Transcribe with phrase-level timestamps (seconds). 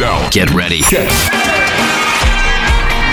[0.00, 0.80] Now, Get ready.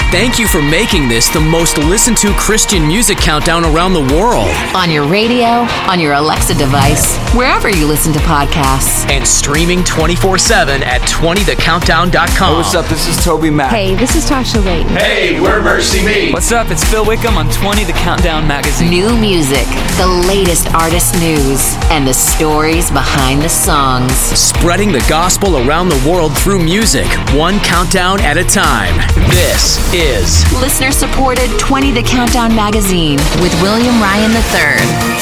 [0.10, 4.48] Thank you for making this the most listened to Christian music countdown around the world.
[4.74, 9.06] On your radio, on your Alexa device, wherever you listen to podcasts.
[9.12, 12.56] And streaming 24 7 at 20thecountdown.com.
[12.56, 12.86] What's up?
[12.86, 13.70] This is Toby Mac.
[13.74, 14.94] Hey, this is Tasha Layton.
[14.94, 16.32] hey, we're Mercy Me.
[16.32, 16.72] What's up?
[16.72, 18.90] It's Phil Wickham on 20 The Countdown magazine.
[18.90, 19.68] New music,
[19.98, 24.14] the latest artist news, and the stories behind the songs.
[24.14, 28.96] Spreading the gospel around the world through music, one countdown at a time.
[29.30, 35.18] This is Listener supported 20 The Countdown magazine with William Ryan III.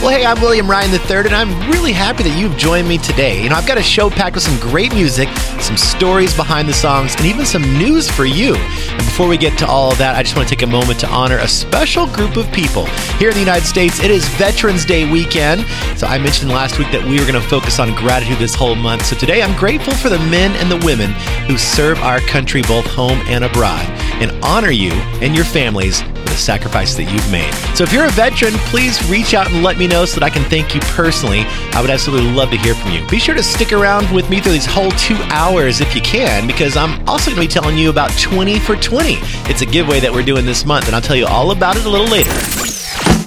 [0.00, 3.42] Well, hey, I'm William Ryan III, and I'm really happy that you've joined me today.
[3.42, 5.28] You know, I've got a show packed with some great music,
[5.60, 8.54] some stories behind the songs, and even some news for you.
[8.54, 11.00] And before we get to all of that, I just want to take a moment
[11.00, 12.86] to honor a special group of people.
[13.18, 15.66] Here in the United States, it is Veterans Day weekend.
[15.98, 18.76] So I mentioned last week that we were going to focus on gratitude this whole
[18.76, 19.04] month.
[19.04, 21.10] So today, I'm grateful for the men and the women
[21.46, 23.84] who serve our country both home and abroad,
[24.16, 27.52] and honor you and your families for the sacrifice that you've made.
[27.76, 30.30] So if you're a veteran, please reach out and let me know so that I
[30.30, 31.40] can thank you personally.
[31.72, 33.06] I would absolutely love to hear from you.
[33.08, 36.46] Be sure to stick around with me through these whole two hours if you can,
[36.46, 39.16] because I'm also going to be telling you about 20 for 20.
[39.50, 41.84] It's a giveaway that we're doing this month, and I'll tell you all about it
[41.84, 42.30] a little later.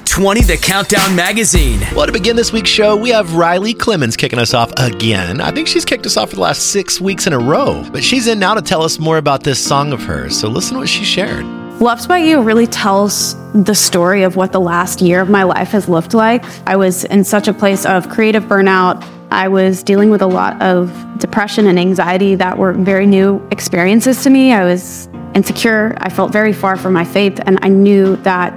[0.06, 1.82] 20 The Countdown Magazine.
[1.96, 5.42] Well, to begin this week's show, we have Riley Clemmons kicking us off again.
[5.42, 8.04] I think she's kicked us off for the last six weeks in a row, but
[8.04, 10.40] she's in now to tell us more about this song of hers.
[10.40, 11.63] So listen to what she shared.
[11.84, 15.72] Loved by You really tells the story of what the last year of my life
[15.72, 16.46] has looked like.
[16.66, 19.06] I was in such a place of creative burnout.
[19.32, 24.24] I was dealing with a lot of depression and anxiety that were very new experiences
[24.24, 24.54] to me.
[24.54, 25.94] I was insecure.
[25.98, 28.56] I felt very far from my faith, and I knew that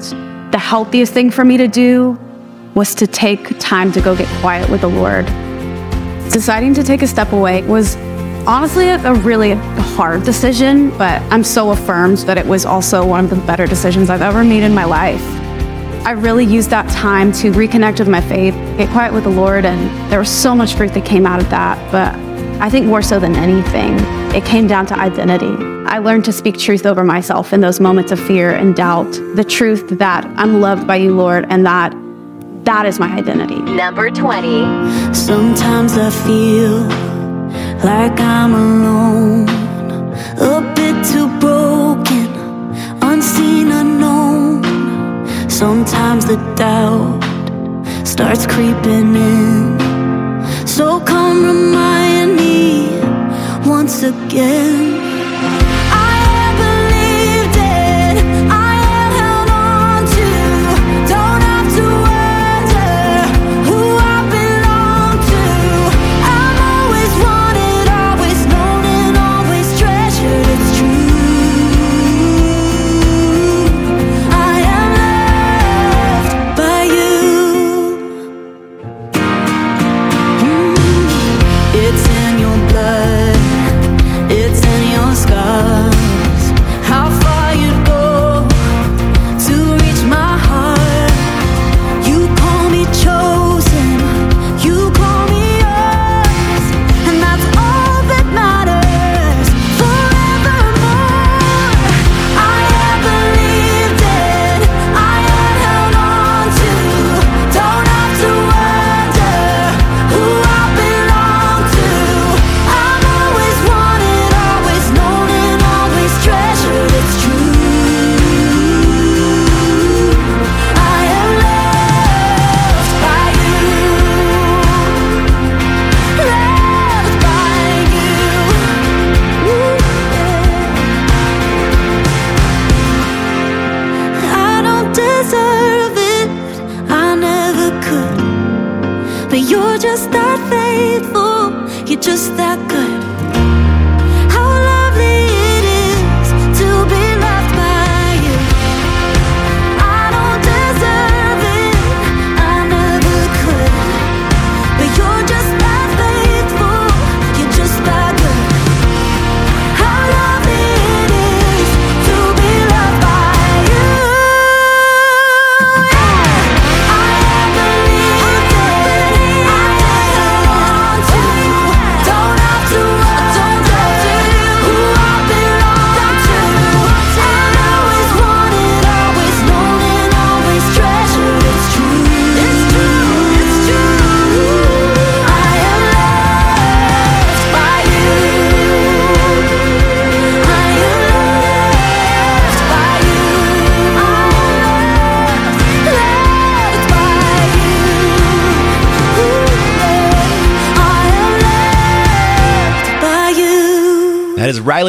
[0.53, 2.17] the healthiest thing for me to do
[2.77, 5.27] was to take time to go get quiet with the Lord.
[6.31, 7.97] Deciding to take a step away was
[8.47, 9.53] honestly a, a really
[9.97, 14.09] hard decision, but I'm so affirmed that it was also one of the better decisions
[14.09, 15.23] I've ever made in my life.
[16.07, 19.65] I really used that time to reconnect with my faith, get quiet with the Lord,
[19.65, 21.77] and there was so much fruit that came out of that.
[21.91, 22.15] But
[22.61, 23.99] I think more so than anything,
[24.33, 25.53] it came down to identity.
[25.87, 29.11] I learned to speak truth over myself in those moments of fear and doubt.
[29.35, 31.93] The truth that I'm loved by you, Lord, and that
[32.65, 33.61] that is my identity.
[33.61, 35.15] Number 20.
[35.15, 37.16] Sometimes I feel
[37.87, 39.49] like I'm alone,
[40.55, 42.29] a bit too broken,
[43.01, 44.65] unseen, unknown.
[45.49, 47.23] Sometimes the doubt
[48.05, 49.79] starts creeping in.
[50.67, 52.89] So come remind me
[53.65, 55.06] once again.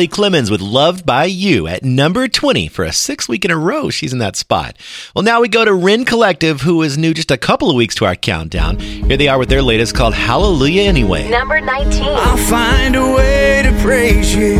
[0.07, 3.89] Clemmons with Loved by You at number 20 for a six week in a row.
[3.89, 4.77] She's in that spot.
[5.15, 7.95] Well, now we go to Rend Collective, who is new just a couple of weeks
[7.95, 8.79] to our countdown.
[8.79, 11.29] Here they are with their latest called Hallelujah Anyway.
[11.29, 12.03] Number 19.
[12.03, 14.57] I'll find a way to praise you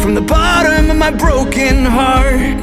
[0.00, 2.60] from the bottom of my broken heart.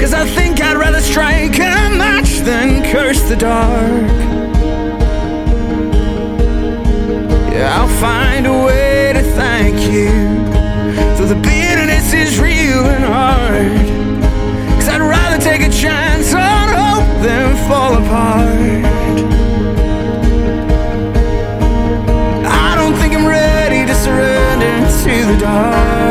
[0.00, 4.42] Cause I think I'd rather strike a match than curse the dark.
[7.52, 10.61] Yeah, I'll find a way to thank you
[11.22, 13.76] so the bitterness is real and hard.
[14.74, 18.84] Cause I'd rather take a chance on hope than fall apart.
[22.44, 26.01] I don't think I'm ready to surrender to the dark.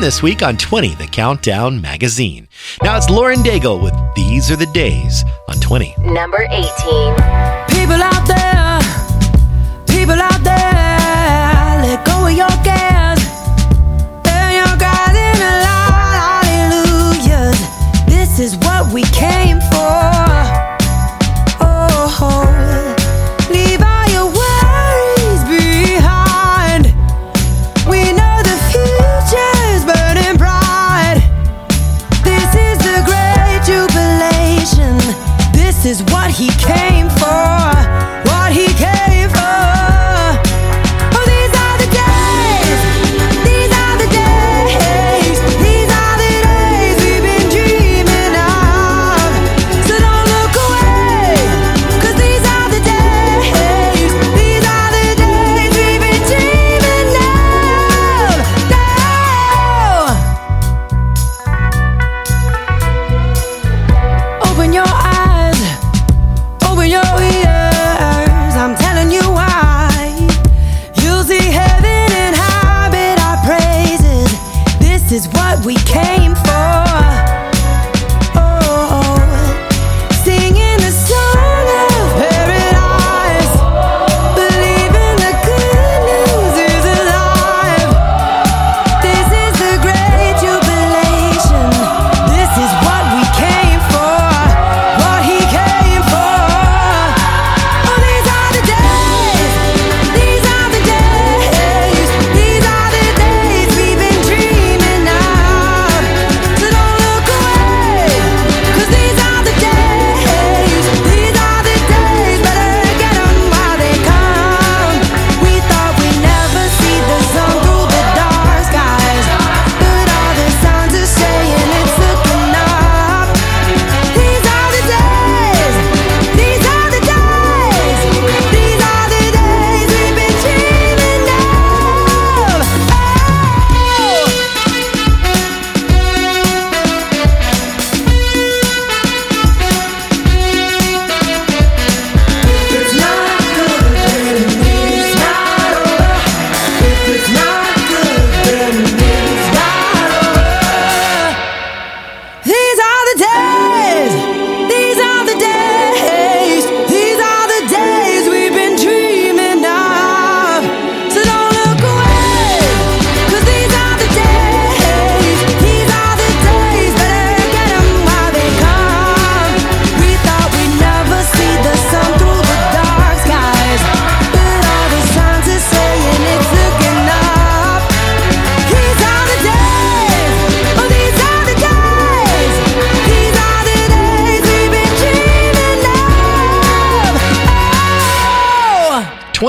[0.00, 2.48] this week on 20 The Countdown Magazine.
[2.82, 5.94] Now it's Lauren Daigle with These Are the Days on 20.
[5.98, 6.64] Number 18.
[7.68, 8.17] People are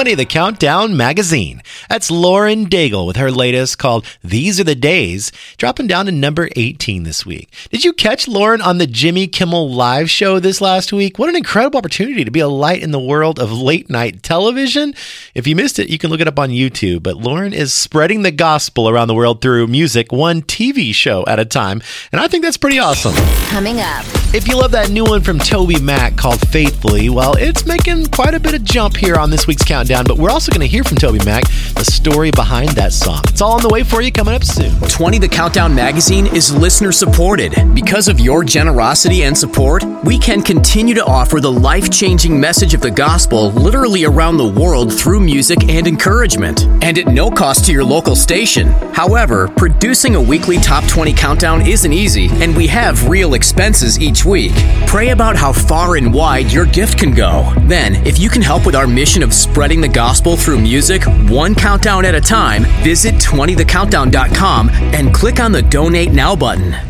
[0.09, 1.61] 20 The Countdown Magazine.
[1.87, 6.49] That's Lauren Daigle with her latest called These Are the Days, dropping down to number
[6.55, 7.53] 18 this week.
[7.69, 11.19] Did you catch Lauren on the Jimmy Kimmel live show this last week?
[11.19, 14.95] What an incredible opportunity to be a light in the world of late night television.
[15.35, 17.03] If you missed it, you can look it up on YouTube.
[17.03, 21.37] But Lauren is spreading the gospel around the world through music, one TV show at
[21.37, 21.83] a time.
[22.11, 23.13] And I think that's pretty awesome.
[23.49, 24.05] Coming up.
[24.31, 28.35] If you love that new one from Toby Mac called Faithfully, well, it's making quite
[28.35, 30.83] a bit of jump here on this week's countdown, but we're also going to hear
[30.83, 33.21] from Toby Mac the story behind that song.
[33.25, 34.71] It's all on the way for you coming up soon.
[34.81, 37.55] 20 The Countdown magazine is listener supported.
[37.73, 42.75] Because of your generosity and support, we can continue to offer the life changing message
[42.75, 47.65] of the gospel literally around the world through music and encouragement, and at no cost
[47.65, 48.67] to your local station.
[48.93, 54.18] However, producing a weekly top 20 countdown isn't easy, and we have real expenses each
[54.25, 54.53] week.
[54.87, 57.53] Pray about how far and wide your gift can go.
[57.61, 61.53] Then, if you can help with our mission of spreading the gospel through music, one
[61.53, 66.88] countdown at a time, visit 20thecountdown.com and click on the Donate Now button.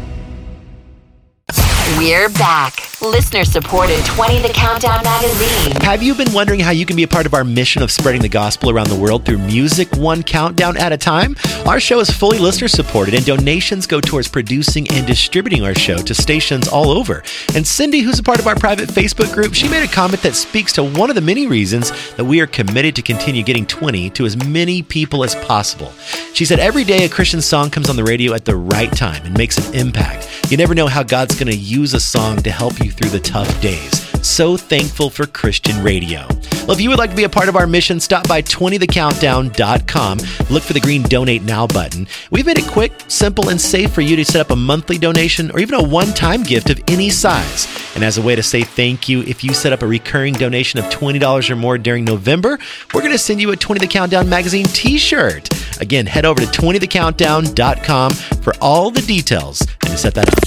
[1.98, 2.90] We're back.
[3.02, 5.82] Listener supported 20 The Countdown magazine.
[5.82, 8.22] Have you been wondering how you can be a part of our mission of spreading
[8.22, 11.36] the gospel around the world through music, one countdown at a time?
[11.66, 15.98] Our show is fully listener supported, and donations go towards producing and distributing our show
[15.98, 17.24] to stations all over.
[17.56, 20.36] And Cindy, who's a part of our private Facebook group, she made a comment that
[20.36, 24.10] speaks to one of the many reasons that we are committed to continue getting 20
[24.12, 25.94] to as many people as possible.
[26.34, 29.26] She said, Every day a Christian song comes on the radio at the right time
[29.26, 30.28] and makes an impact.
[30.52, 33.22] You never know how God's going to use a song to help you through the
[33.22, 34.09] tough days.
[34.22, 36.28] So thankful for Christian radio.
[36.70, 40.18] Well, if you would like to be a part of our mission, stop by 20thecountdown.com.
[40.50, 42.08] Look for the green donate now button.
[42.30, 45.50] We've made it quick, simple, and safe for you to set up a monthly donation
[45.52, 47.68] or even a one time gift of any size.
[47.96, 50.80] And as a way to say thank you, if you set up a recurring donation
[50.80, 52.60] of $20 or more during November,
[52.94, 55.50] we're going to send you a 20 The Countdown magazine t shirt.
[55.82, 60.40] Again, head over to 20thecountdown.com for all the details and to set that up.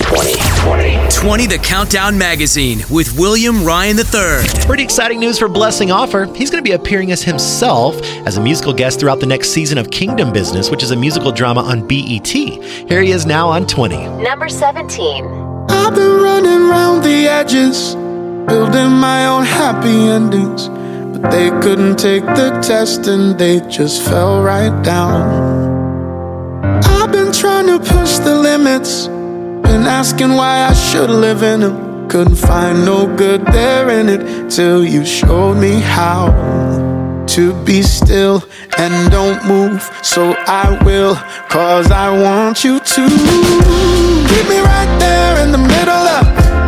[1.10, 4.66] 20 The Countdown magazine with William Ryan III.
[4.66, 6.34] Pretty exciting news for Blessing Offor.
[6.34, 7.94] He's going to be appearing as himself
[8.26, 11.30] as a musical guest throughout the next season of Kingdom Business, which is a musical
[11.30, 12.26] drama on BET.
[12.26, 13.96] Here he is now on 20.
[14.20, 15.24] Number 17.
[15.68, 20.68] I've been running around the edges, building my own happy endings.
[20.68, 25.62] But they couldn't take the test and they just fell right down.
[26.84, 31.91] I've been trying to push the limits, been asking why I should live in them.
[32.12, 36.26] Couldn't find no good there in it till you showed me how
[37.26, 38.44] to be still
[38.76, 39.80] and don't move.
[40.02, 41.14] So I will,
[41.48, 43.08] cause I want you to
[44.28, 46.61] keep me right there in the middle of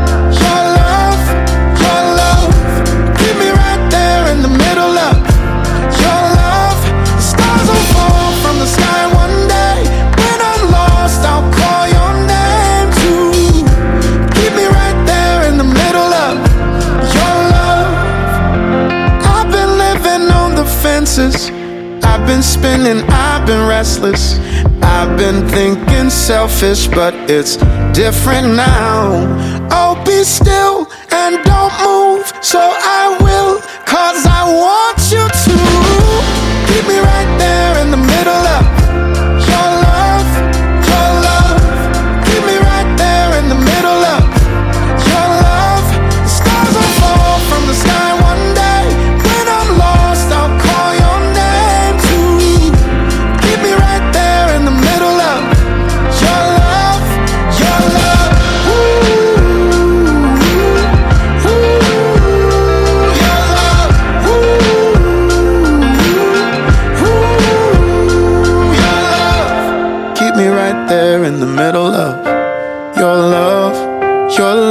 [22.24, 24.38] I've been spinning, I've been restless.
[24.80, 27.56] I've been thinking selfish, but it's
[27.92, 29.28] different now.
[29.70, 36.72] Oh, be still and don't move, so I will, cause I want you to.
[36.72, 38.83] Keep me right there in the middle of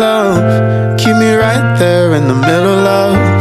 [0.04, 1.00] love.
[1.00, 3.33] Keep me right there in the middle of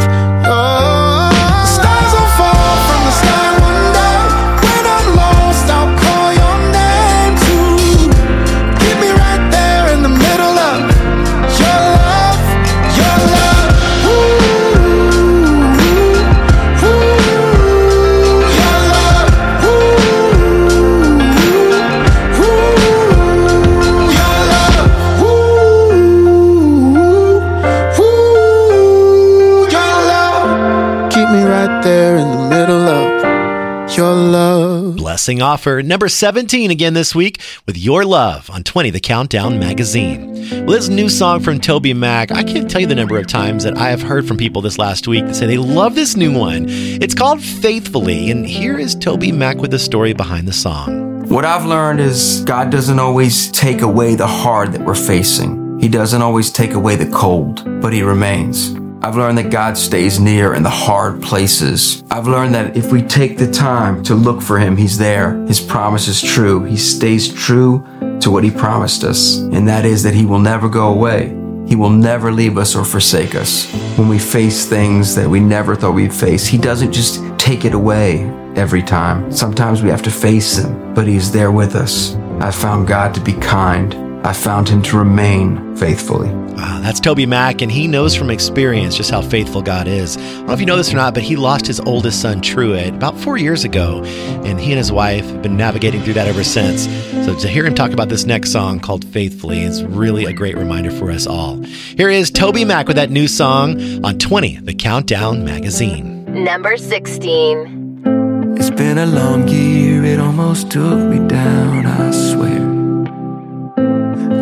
[35.23, 40.33] Blessing Offor, number 17 again this week with Your Love on 20 The Countdown magazine.
[40.65, 43.63] Well, this new song from Toby Mac, I can't tell you the number of times
[43.63, 46.37] that I have heard from people this last week that say they love this new
[46.37, 46.65] one.
[46.67, 51.25] It's called Faithfully, and here is Toby Mac with the story behind the song.
[51.29, 55.79] What I've learned is God doesn't always take away the hard that we're facing.
[55.79, 58.73] He doesn't always take away the cold, but He remains.
[59.05, 62.05] I've learned that God stays near in the hard places.
[62.09, 65.35] I've learned that if we take the time to look for Him, He's there.
[65.45, 66.63] His promise is true.
[66.63, 67.85] He stays true
[68.21, 71.35] to what He promised us, and that is that He will never go away.
[71.67, 73.69] He will never leave us or forsake us.
[73.97, 77.73] When we face things that we never thought we'd face, He doesn't just take it
[77.73, 78.21] away
[78.55, 79.33] every time.
[79.33, 82.15] Sometimes we have to face Him, but He's there with us.
[82.39, 84.02] I found God to be kind.
[84.25, 86.29] I found Him to remain faithfully.
[86.29, 90.15] Wow, that's Toby Mac, and he knows from experience just how faithful God is.
[90.17, 92.41] I don't know if you know this or not, but he lost his oldest son,
[92.41, 94.03] Truett, about four years ago,
[94.45, 96.85] and he and his wife have been navigating through that ever since.
[97.25, 100.55] So to hear him talk about this next song called Faithfully is really a great
[100.55, 101.57] reminder for us all.
[101.63, 106.23] Here is Toby Mac with that new song on 20, the Countdown magazine.
[106.43, 108.55] Number 16.
[108.57, 112.72] It's been a long year, it almost took me down, I swear.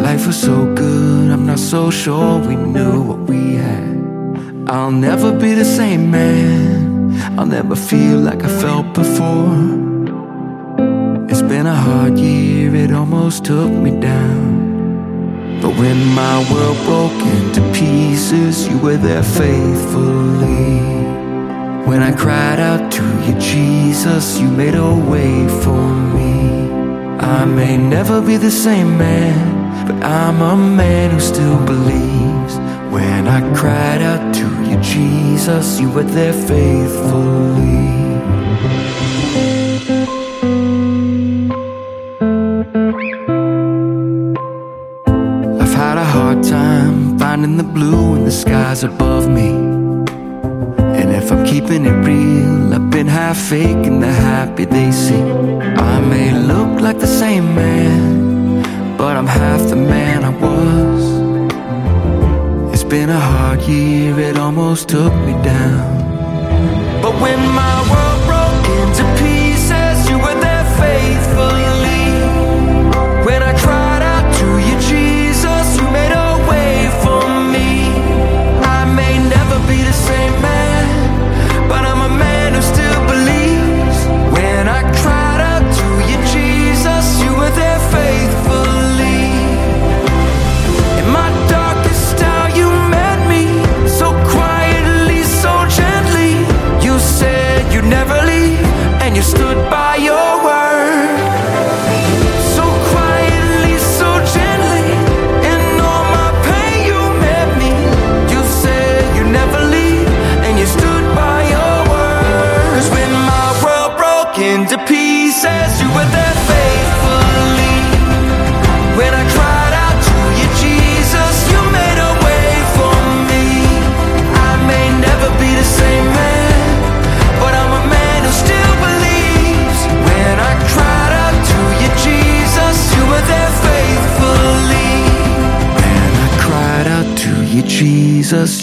[0.02, 3.98] Life was so good, I'm not so sure we knew what we had.
[4.68, 9.56] I'll never be the same man, I'll never feel like I felt before.
[11.30, 15.60] It's been a hard year, it almost took me down.
[15.62, 20.80] But when my world broke into pieces, you were there faithfully.
[21.88, 25.84] When I cried out to you, Jesus, you made a way for
[26.16, 26.72] me.
[27.20, 29.51] I may never be the same man,
[29.92, 32.56] but I'm a man who still believes.
[32.92, 37.90] When I cried out to you, Jesus, you were there faithfully.
[45.62, 49.50] I've had a hard time finding the blue in the skies above me.
[51.00, 55.24] And if I'm keeping it real, I've been half faking the happy they see.
[55.92, 58.31] I may look like the same man,
[59.02, 61.04] but I'm half the man I was.
[62.72, 67.02] It's been a hard year, it almost took me down.
[67.02, 68.11] But when my world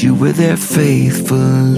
[0.03, 1.78] you were there faithfully.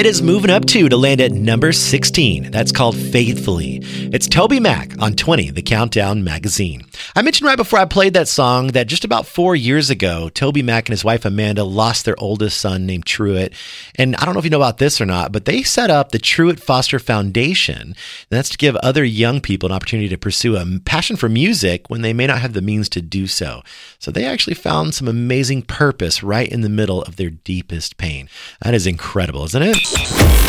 [0.00, 2.50] It is moving up two to land at number 16.
[2.50, 3.80] That's called Faithfully.
[3.82, 6.86] It's Toby Mac on 20, the Countdown magazine.
[7.14, 10.62] I mentioned right before I played that song that just about four years ago, Toby
[10.62, 13.52] Mac and his wife Amanda lost their oldest son named Truett.
[13.96, 16.12] And I don't know if you know about this or not, but they set up
[16.12, 17.82] the Truett Foster Foundation.
[17.82, 17.94] And
[18.30, 22.00] that's to give other young people an opportunity to pursue a passion for music when
[22.00, 23.62] they may not have the means to do so.
[23.98, 28.30] So they actually found some amazing purpose right in the middle of their deepest pain.
[28.62, 29.89] That is incredible, isn't it?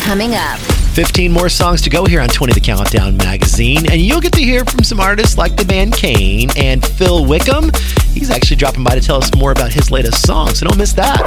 [0.04, 0.58] Coming up,
[0.94, 4.42] 15 more songs to go here on 20 The Countdown magazine, and you'll get to
[4.42, 7.70] hear from some artists like the band CAIN and Phil Wickham.
[8.12, 10.92] He's actually dropping by to tell us more about his latest song, so don't miss
[10.94, 11.20] that.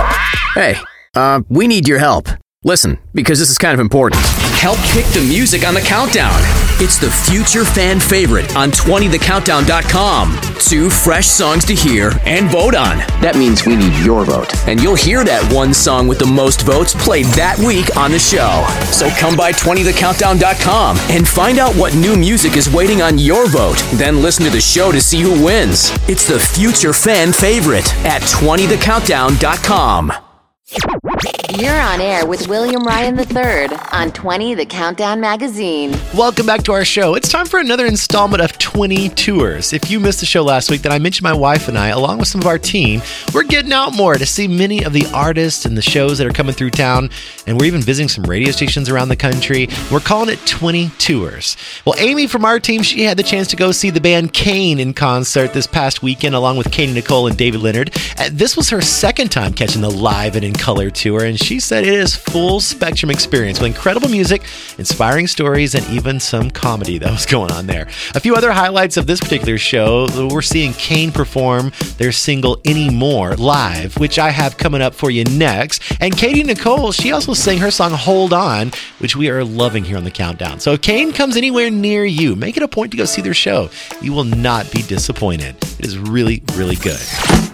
[0.53, 0.75] Hey,
[1.15, 2.29] uh, we need your help.
[2.65, 4.19] Listen, because this is kind of important.
[4.57, 6.33] Help pick the music on the countdown.
[6.81, 10.39] It's the future fan favorite on 20thecountdown.com.
[10.59, 12.97] Two fresh songs to hear and vote on.
[13.21, 14.51] That means we need your vote.
[14.67, 18.17] And you'll hear that one song with the most votes played that week on the
[18.17, 18.65] show.
[18.91, 23.77] So come by 20thecountdown.com and find out what new music is waiting on your vote.
[23.93, 25.91] Then listen to the show to see who wins.
[26.09, 30.24] It's the future fan favorite at 20thecountdown.com.
[30.67, 35.95] You're on air with William Ryan III on 20 The Countdown Magazine.
[36.15, 37.13] Welcome back to our show.
[37.13, 39.73] It's time for another installment of 20 Tours.
[39.73, 42.17] If you missed the show last week, then I mentioned my wife and I, along
[42.17, 45.65] with some of our team, we're getting out more to see many of the artists
[45.65, 47.11] and the shows that are coming through town.
[47.45, 49.67] And we're even visiting some radio stations around the country.
[49.91, 51.57] We're calling it 20 Tours.
[51.85, 54.79] Well, Amy from our team, she had the chance to go see the band CAIN
[54.79, 57.95] in concert this past weekend, along with Katy Nichole and David Leonard.
[58.17, 61.59] Uh, this was her second time catching the live and in color tour, and she
[61.59, 64.43] said it is full spectrum experience with incredible music,
[64.77, 67.87] inspiring stories, and even some comedy that was going on there.
[68.15, 73.35] A few other highlights of this particular show we're seeing CAIN perform their single Anymore
[73.35, 75.81] live, which I have coming up for you next.
[75.99, 79.97] And Katy Nichole, she also sang her song Hold On, which we are loving here
[79.97, 80.59] on the countdown.
[80.59, 83.33] So if CAIN comes anywhere near you, make it a point to go see their
[83.33, 83.69] show.
[84.01, 85.55] You will not be disappointed.
[85.79, 86.99] It is really, really good.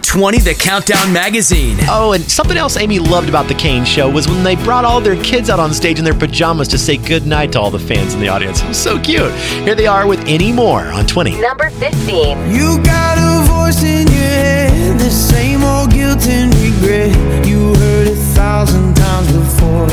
[0.02, 1.78] 20 The Countdown Magazine.
[1.88, 5.00] Oh, and something else Amy loved about the CAIN show was when they brought all
[5.00, 8.14] their kids out on stage in their pajamas to say goodnight to all the fans
[8.14, 8.62] in the audience.
[8.62, 9.32] It was so cute.
[9.64, 11.40] Here they are with Any More on 20.
[11.40, 12.50] Number 15.
[12.50, 18.08] You got a voice in your head, the same old guilt and regret you heard
[18.08, 19.86] a thousand times before.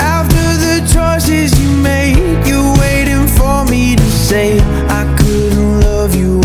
[0.00, 6.37] After the choices you made, you're waiting for me to say I couldn't love you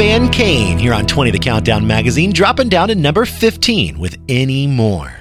[0.00, 4.66] band CAIN here on 20 The Countdown Magazine, dropping down to number 15 with Any
[4.66, 5.12] More.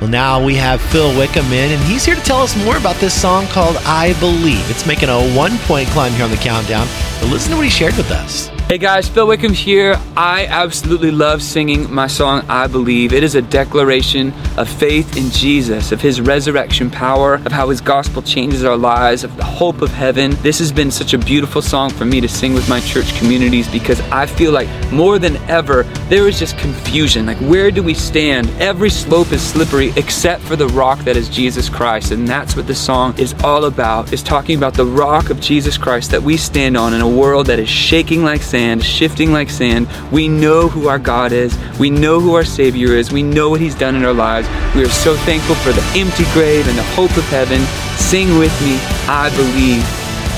[0.00, 2.96] Well, now we have Phil Wickham in, and he's here to tell us more about
[2.96, 4.68] this song called I Believe.
[4.68, 6.88] It's making a one point climb here on the countdown,
[7.20, 8.50] but listen to what he shared with us.
[8.66, 10.00] Hey guys, Phil Wickham here.
[10.16, 13.12] I absolutely love singing my song I Believe.
[13.12, 17.82] It is a declaration of faith in Jesus, of his resurrection power, of how his
[17.82, 20.30] gospel changes our lives, of the hope of heaven.
[20.40, 23.70] This has been such a beautiful song for me to sing with my church communities
[23.70, 27.26] because I feel like more than ever there is just confusion.
[27.26, 28.48] Like, where do we stand?
[28.60, 32.12] Every slope is slippery except for the rock that is Jesus Christ.
[32.12, 35.76] And that's what the song is all about, is talking about the rock of Jesus
[35.76, 39.50] Christ that we stand on in a world that is shaking like sand, shifting like
[39.50, 39.88] sand.
[40.12, 41.58] We know who our God is.
[41.80, 43.10] We know who our Savior is.
[43.10, 44.46] We know what He's done in our lives.
[44.76, 47.60] We are so thankful for the empty grave and the hope of heaven.
[47.98, 48.78] Sing with me,
[49.10, 49.82] I believe.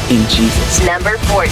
[0.09, 0.87] in Jesus.
[0.87, 1.50] Number 14.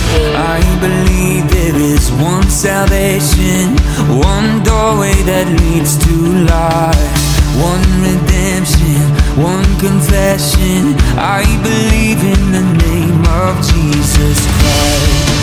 [0.56, 3.74] I believe there is one salvation,
[4.22, 6.14] one doorway that leads to
[6.48, 7.20] life,
[7.60, 9.04] one redemption,
[9.42, 10.94] one confession.
[11.18, 15.33] I believe in the name of Jesus Christ.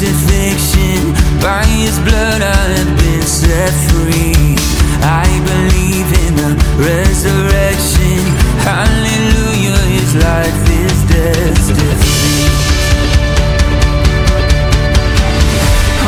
[0.00, 1.12] Crucifixion.
[1.40, 4.56] By his blood I have been set free.
[5.04, 8.20] I believe in the resurrection.
[8.64, 11.80] Hallelujah, his life is defeat.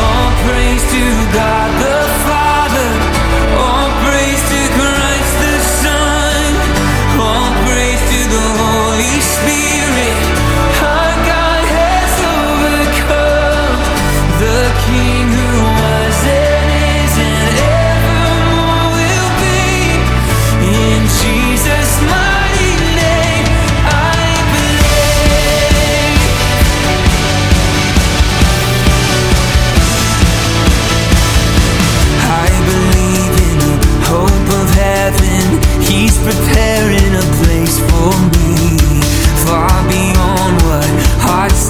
[0.00, 1.04] All praise to
[1.36, 2.90] God the Father.
[3.60, 6.48] All praise to Christ the Son.
[7.20, 9.71] All praise to the Holy Spirit.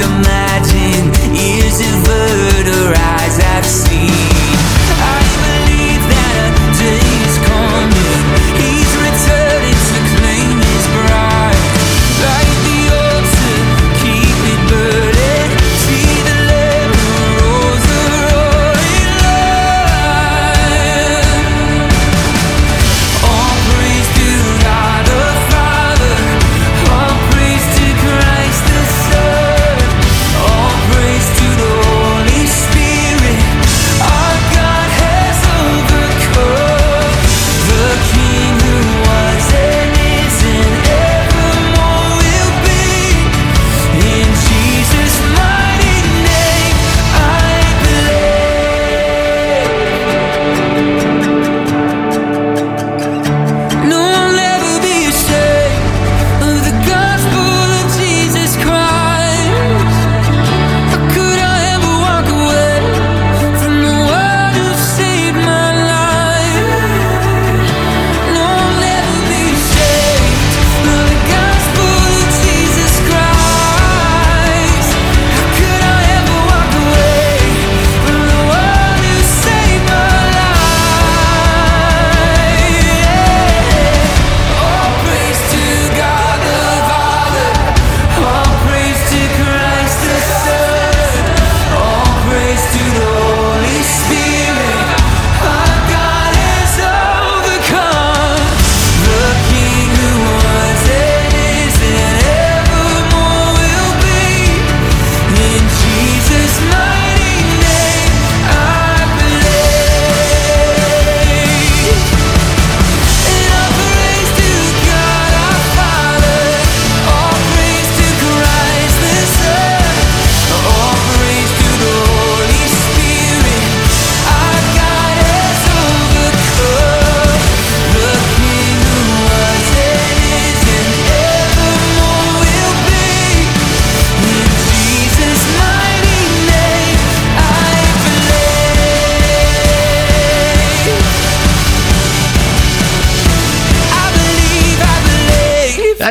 [0.03, 0.42] Hearts imagine,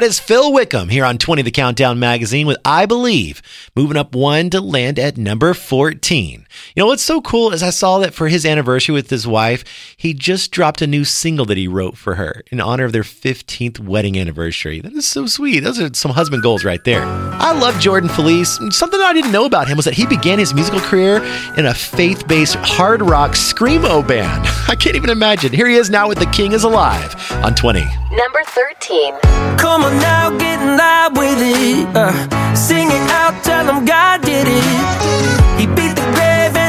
[0.01, 3.39] That is Phil Wickham here on 20 The Countdown magazine with I Believe,
[3.75, 6.40] moving up one to land at number 14.
[6.73, 9.65] You know what's so cool is I saw that for his anniversary with his wife,
[9.97, 13.03] he just dropped a new single that he wrote for her in honor of their
[13.03, 14.79] 15th wedding anniversary.
[14.79, 15.59] That is so sweet.
[15.59, 17.03] Those are some husband goals right there.
[17.03, 18.57] I love Jordan Feliz.
[18.69, 21.17] Something I didn't know about him was that he began his musical career
[21.57, 24.45] in a faith based hard rock screamo band.
[24.69, 25.51] I can't even imagine.
[25.51, 27.81] Here he is now with The King is Alive on 20.
[27.81, 29.13] Number 13.
[29.57, 31.95] Come on now, get loud with it.
[31.97, 35.59] Uh, sing it out, tell him God did it.
[35.59, 36.20] He beat the grave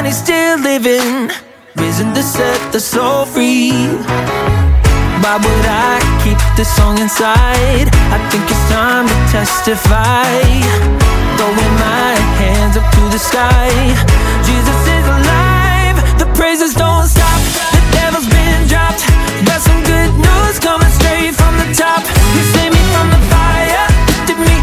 [0.02, 1.30] and he's still living.
[1.76, 3.70] Risen to set the soul free.
[5.22, 7.86] Why would I keep this song inside?
[8.10, 10.42] I think it's time to testify.
[11.38, 13.70] Throwing my hands up to the sky.
[14.42, 15.96] Jesus is alive.
[16.18, 17.40] The praises don't stop.
[17.70, 19.06] The devil's been dropped.
[19.46, 22.02] Got some good news coming straight from the top.
[22.34, 23.86] You saved me from the fire.
[24.10, 24.56] Lifted me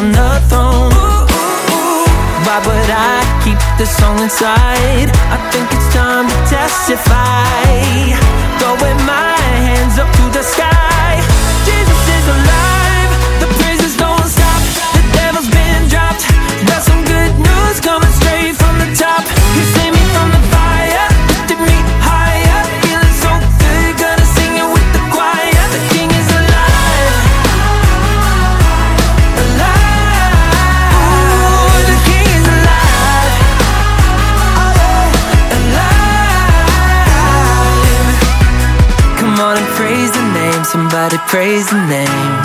[0.00, 1.26] on the throne.
[2.46, 5.10] Why would I keep this song inside?
[5.34, 7.64] I think it's time to testify.
[8.58, 9.36] Throwing my
[9.66, 10.89] hands up to the sky.
[41.28, 42.42] Praise the name.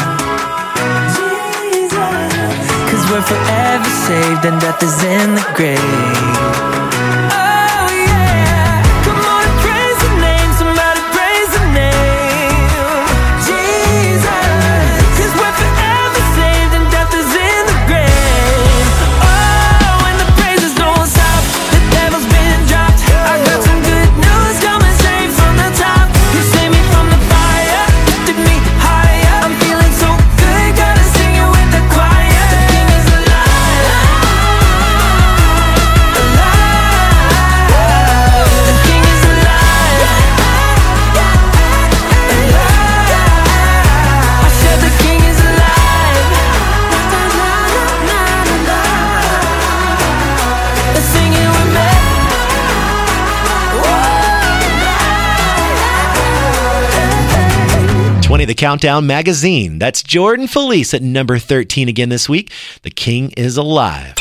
[2.89, 6.74] Cause we're forever saved and death is in the grave.
[58.45, 59.79] 20 The Countdown Magazine.
[59.79, 62.51] That's Jordan Feliz at number 13 again this week.
[62.83, 64.13] The King is Alive.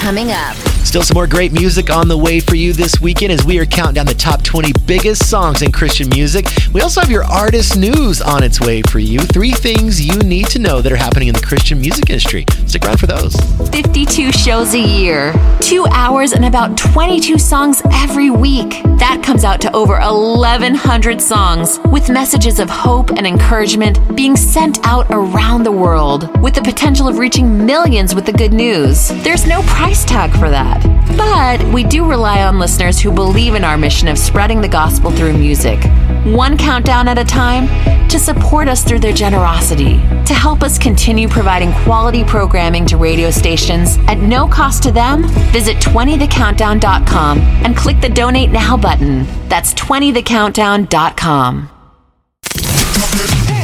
[0.00, 0.69] Coming up.
[0.84, 3.66] Still some more great music on the way for you this weekend as we are
[3.66, 6.46] counting down the top 20 biggest songs in Christian music.
[6.72, 9.20] We also have your artist news on its way for you.
[9.20, 12.44] Three things you need to know that are happening in the Christian music industry.
[12.66, 13.36] Stick around for those.
[13.70, 18.82] 52 shows a year, two hours, and about 22 songs every week.
[18.98, 24.84] That comes out to over 1,100 songs with messages of hope and encouragement being sent
[24.84, 29.08] out around the world with the potential of reaching millions with the good news.
[29.22, 30.69] There's no price tag for that.
[31.16, 35.10] But we do rely on listeners who believe in our mission of spreading the gospel
[35.10, 35.82] through music,
[36.24, 37.68] one countdown at a time,
[38.08, 43.30] to support us through their generosity, to help us continue providing quality programming to radio
[43.30, 45.24] stations at no cost to them.
[45.52, 49.26] Visit 20thecountdown.com and click the Donate Now button.
[49.48, 51.79] That's 20thecountdown.com.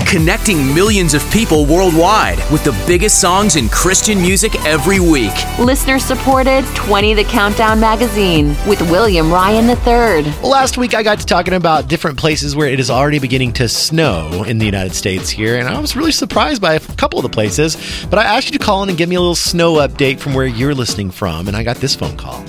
[0.07, 5.33] Connecting millions of people worldwide with the biggest songs in Christian music every week.
[5.59, 10.33] Listener supported 20 The Countdown magazine with William Ryan III.
[10.49, 13.69] Last week I got to talking about different places where it is already beginning to
[13.69, 17.25] snow in the United States here, and I was really surprised by a couple of
[17.25, 17.77] the places.
[18.09, 20.35] But I asked you to call in and give me a little snow update from
[20.35, 22.45] where you're listening from, and I got this phone call.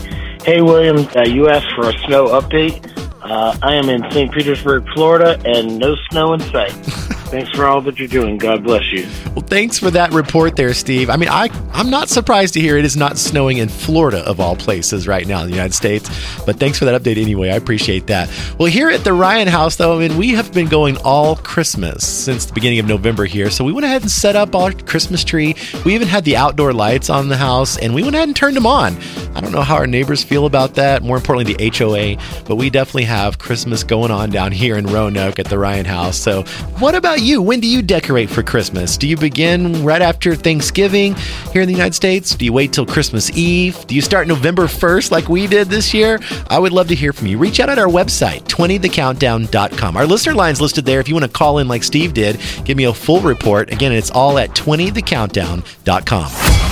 [0.45, 2.85] Hey, William, uh, you asked for a snow update.
[3.23, 4.31] Uh, I am in St.
[4.31, 6.75] Petersburg, Florida, and no snow in sight.
[7.29, 8.37] Thanks for all that you're doing.
[8.37, 9.05] God bless you.
[9.35, 11.09] Well, thanks for that report there, Steve.
[11.09, 14.39] I mean, I, I'm not surprised to hear it is not snowing in Florida, of
[14.39, 16.09] all places, right now in the United States.
[16.45, 17.49] But thanks for that update anyway.
[17.49, 18.29] I appreciate that.
[18.57, 22.07] Well, here at the Ryan House, though, I mean, we have been going all Christmas
[22.07, 23.49] since the beginning of November here.
[23.49, 25.53] So we went ahead and set up our Christmas tree.
[25.83, 28.55] We even had the outdoor lights on the house, and we went ahead and turned
[28.55, 28.95] them on.
[29.35, 32.15] I don't know how our neighbors feel about that, more importantly, the HOA,
[32.45, 36.17] but we definitely have Christmas going on down here in Roanoke at the Ryan House.
[36.17, 36.43] So,
[36.79, 37.41] what about you?
[37.41, 38.97] When do you decorate for Christmas?
[38.97, 41.15] Do you begin right after Thanksgiving
[41.51, 42.35] here in the United States?
[42.35, 43.85] Do you wait till Christmas Eve?
[43.87, 46.19] Do you start November 1st like we did this year?
[46.49, 47.37] I would love to hear from you.
[47.37, 49.97] Reach out at our website, 20thecountdown.com.
[49.97, 52.77] Our listener line's listed there if you want to call in like Steve did, give
[52.77, 53.71] me a full report.
[53.71, 56.66] Again, it's all at 20thecountdown.com.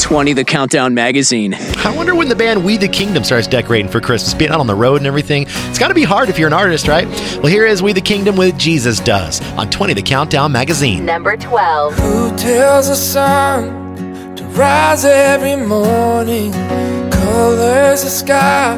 [0.00, 1.54] 20 The Countdown Magazine.
[1.54, 4.66] I wonder when the band We the Kingdom starts decorating for Christmas, being out on
[4.66, 5.44] the road and everything.
[5.46, 7.06] It's got to be hard if you're an artist, right?
[7.36, 11.04] Well, here is We the Kingdom with Jesus Does on 20 The Countdown magazine.
[11.04, 11.94] Number 12.
[11.98, 16.52] Who tells the sun to rise every morning?
[17.10, 18.76] Colors the sky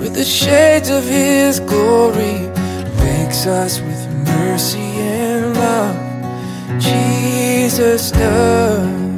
[0.00, 2.48] with the shades of His glory.
[2.96, 6.80] Makes us with mercy and love.
[6.80, 9.11] Jesus does.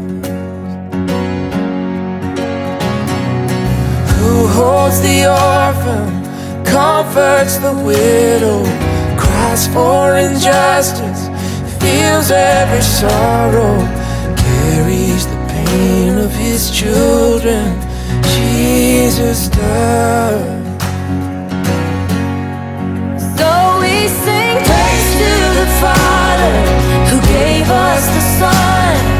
[4.65, 8.65] Holds the orphan, comforts the widow,
[9.19, 11.29] cries for injustice,
[11.79, 13.77] feels every sorrow,
[14.35, 17.79] carries the pain of his children.
[18.23, 20.41] Jesus does.
[23.37, 23.51] So
[23.83, 26.55] we sing praise to the Father
[27.11, 29.14] who gave us the Son.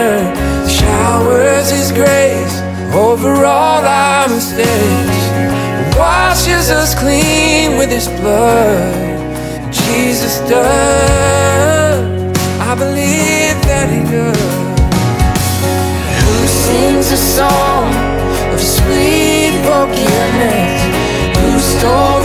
[0.00, 2.60] Sinner, showers His grace
[2.94, 5.22] over all our mistakes,
[5.96, 8.94] washes us clean with His blood.
[9.72, 12.00] Jesus does.
[12.60, 14.80] I believe that He does.
[16.20, 17.88] Who sings a song
[18.52, 20.80] of sweet forgiveness?
[21.38, 22.22] Who stole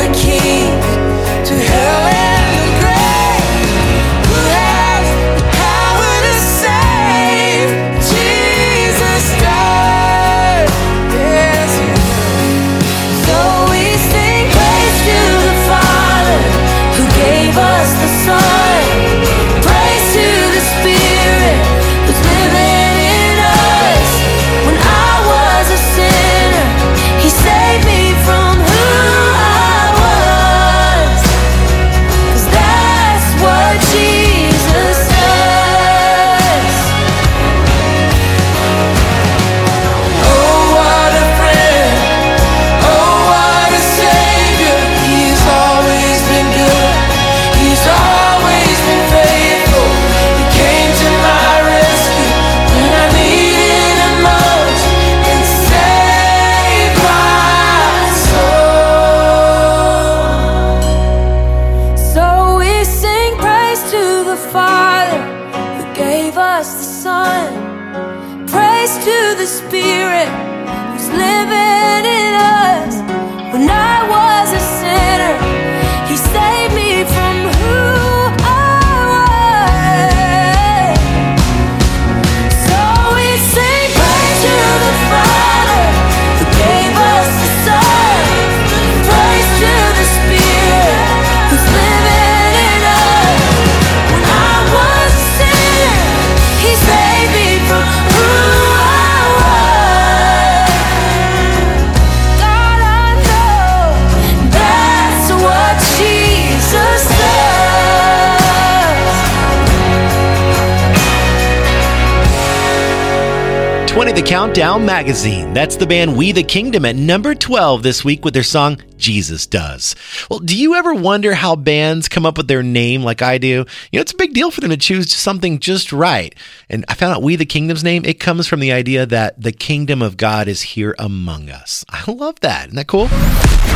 [114.15, 115.53] The Countdown Magazine.
[115.53, 119.45] That's the band We the Kingdom at number 12 this week with their song Jesus
[119.45, 119.93] Does.
[120.29, 123.47] Well, do you ever wonder how bands come up with their name like I do?
[123.91, 126.33] You know, it's a big deal for them to choose something just right.
[126.69, 129.51] And I found out We the Kingdom's name, it comes from the idea that the
[129.51, 131.83] kingdom of God is here among us.
[131.89, 132.67] I love that.
[132.67, 133.09] Isn't that cool?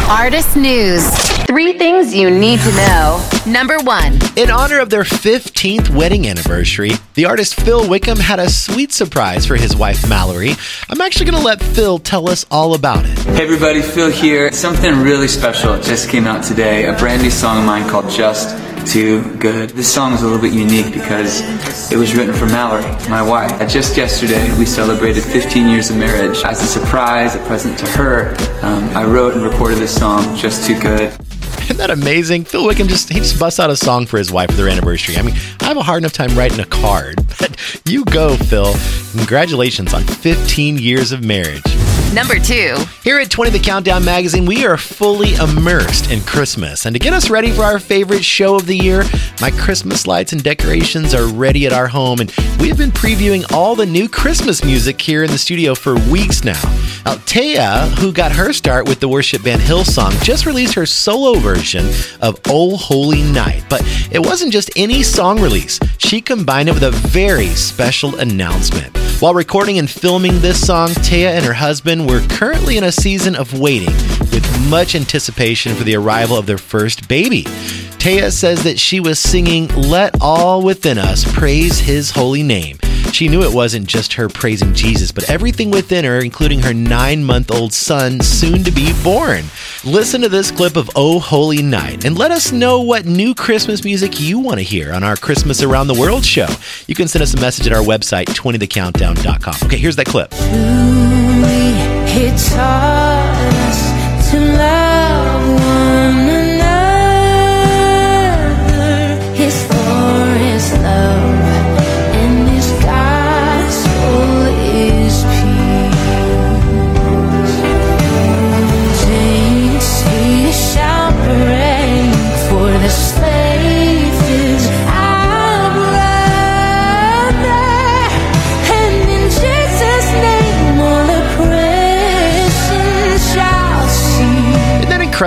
[0.09, 1.07] Artist News.
[1.45, 3.29] Three things you need to know.
[3.45, 4.17] Number one.
[4.35, 9.45] In honor of their 15th wedding anniversary, the artist Phil Wickham had a sweet surprise
[9.45, 10.51] for his wife Mallory.
[10.89, 13.17] I'm actually going to let Phil tell us all about it.
[13.19, 14.51] Hey everybody, Phil here.
[14.51, 16.85] Something really special just came out today.
[16.85, 18.55] A brand new song of mine called Just
[18.85, 19.71] Too Good.
[19.71, 21.41] This song is a little bit unique because
[21.91, 23.51] it was written for Mallory, my wife.
[23.67, 26.37] Just yesterday, we celebrated 15 years of marriage.
[26.43, 30.67] As a surprise, a present to her, um, I wrote and recorded this song, Just
[30.67, 31.11] Too Good.
[31.69, 32.45] Isn't that amazing?
[32.45, 35.17] Phil Wickham just he just busts out a song for his wife for their anniversary.
[35.17, 37.55] I mean, I have a hard enough time writing a card, but
[37.85, 38.73] you go, Phil.
[39.15, 41.61] Congratulations on 15 years of marriage.
[42.11, 42.75] Number two.
[43.03, 46.87] Here at 20 The Countdown Magazine, we are fully immersed in Christmas.
[46.87, 49.03] And to get us ready for our favorite show of the year,
[49.39, 52.19] my Christmas lights and decorations are ready at our home.
[52.19, 55.95] And we have been previewing all the new Christmas music here in the studio for
[56.09, 56.61] weeks now.
[57.05, 61.37] Now, Taya, who got her start with the worship band Hillsong, just released her solo
[61.37, 61.58] version
[62.21, 63.63] of Oh Holy Night.
[63.69, 63.81] But
[64.11, 68.95] it wasn't just any song release, she combined it with a very special announcement.
[69.21, 73.35] While recording and filming this song, Taya and her husband were currently in a season
[73.35, 73.93] of waiting
[74.31, 77.43] with much anticipation for the arrival of their first baby.
[77.99, 82.77] Taya says that she was singing Let All Within Us Praise His Holy Name.
[83.19, 87.21] She knew it wasn't just her praising Jesus, but everything within her, including her nine
[87.21, 89.43] month old son, soon to be born.
[89.83, 93.83] Listen to this clip of Oh Holy Night and let us know what new Christmas
[93.83, 96.47] music you want to hear on our Christmas Around the World show.
[96.87, 99.67] You can send us a message at our website, 20thecountdown.com.
[99.67, 100.33] Okay, here's that clip.
[102.07, 102.37] He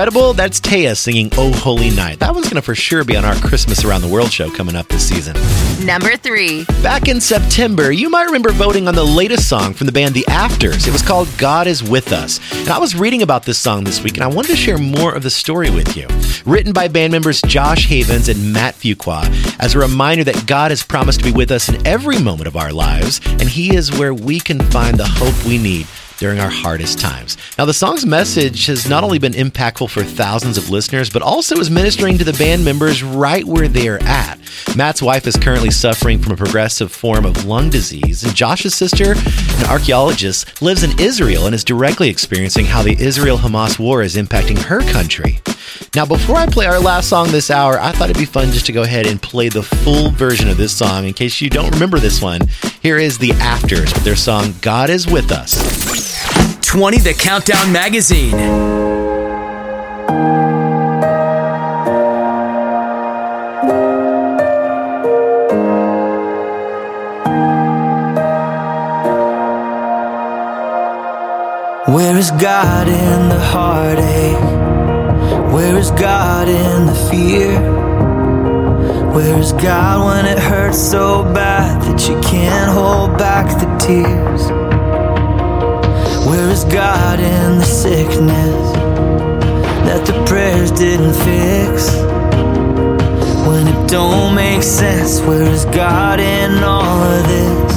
[0.02, 0.32] incredible?
[0.32, 2.18] That's Taya singing Oh Holy Night.
[2.18, 4.74] That one's going to for sure be on our Christmas Around the World show coming
[4.74, 5.36] up this season.
[5.86, 6.64] Number three.
[6.82, 10.26] Back in September, you might remember voting on the latest song from the band The
[10.26, 10.88] Afters.
[10.88, 12.40] It was called God is With Us.
[12.52, 15.14] And I was reading about this song this week and I wanted to share more
[15.14, 16.08] of the story with you.
[16.44, 19.22] Written by band members Josh Havens and Matt Fuqua
[19.60, 22.56] as a reminder that God has promised to be with us in every moment of
[22.56, 25.86] our lives, and He is where we can find the hope we need
[26.18, 27.36] during our hardest times.
[27.58, 31.56] Now, the song's message has not only been impactful for thousands of listeners, but also
[31.56, 34.38] is ministering to the band members right where they're at.
[34.76, 39.12] Matt's wife is currently suffering from a progressive form of lung disease, and Josh's sister,
[39.12, 44.16] an archaeologist, lives in Israel and is directly experiencing how the Israel Hamas war is
[44.16, 45.40] impacting her country.
[45.94, 48.66] Now, before I play our last song this hour, I thought it'd be fun just
[48.66, 51.70] to go ahead and play the full version of this song in case you don't
[51.70, 52.40] remember this one.
[52.82, 56.11] Here is The Afters with their song God is With Us.
[56.72, 58.32] 20 The Countdown Magazine.
[71.92, 75.52] Where is God in the heartache?
[75.52, 77.60] Where is God in the fear?
[79.12, 84.61] Where is God when it hurts so bad that you can't hold back the tears?
[86.26, 88.72] Where is God in the sickness
[89.86, 91.96] that the prayers didn't fix?
[93.46, 97.72] When it don't make sense, where is God in all of this?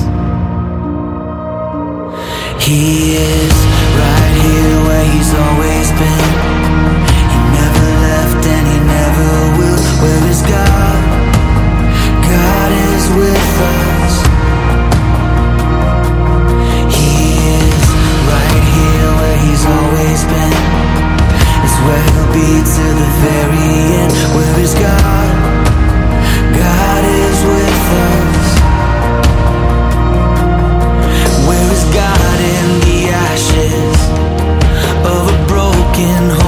[2.64, 3.54] He is
[4.02, 6.30] right here where he's always been.
[7.34, 9.82] He never left and he never will.
[10.04, 11.02] Where is God?
[12.30, 13.95] God is with us.
[20.16, 20.54] Always been.
[21.86, 23.70] Where he'll be to the very
[24.02, 24.14] end.
[24.36, 25.30] Where is God?
[26.58, 28.50] God is with us.
[31.48, 33.98] Where is God in the ashes
[35.06, 36.45] of a broken home?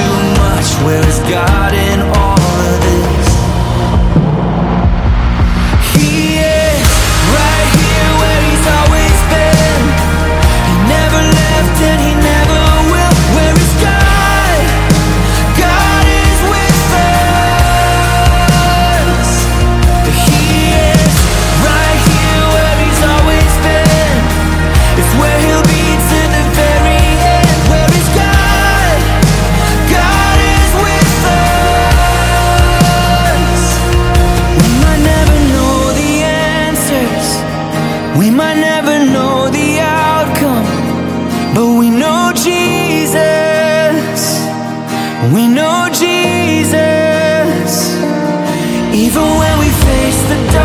[0.00, 2.09] Too much, where is God in
[50.30, 50.59] the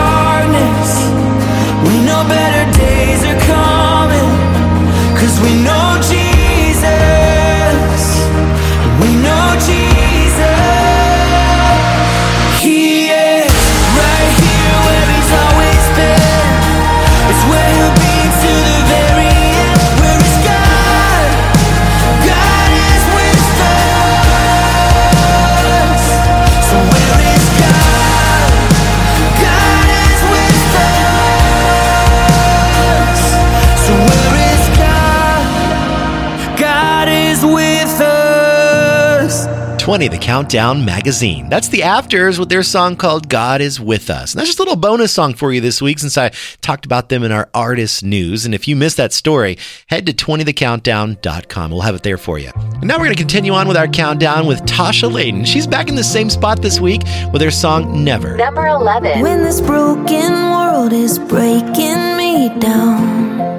[39.86, 41.48] 20, the Countdown Magazine.
[41.48, 44.34] That's the Afters with their song called God is With Us.
[44.34, 46.32] And that's just a little bonus song for you this week since I
[46.62, 48.48] talked about them in our artist news.
[48.48, 51.70] And if you missed that story, head to 20thecountdown.com.
[51.70, 52.50] We'll have it there for you.
[52.56, 55.46] And now we're going to continue on with our countdown with Tasha Layton.
[55.46, 58.38] She's back in the same spot this week with her song Never.
[58.38, 59.22] Number 11.
[59.22, 63.55] When this broken world is breaking me down.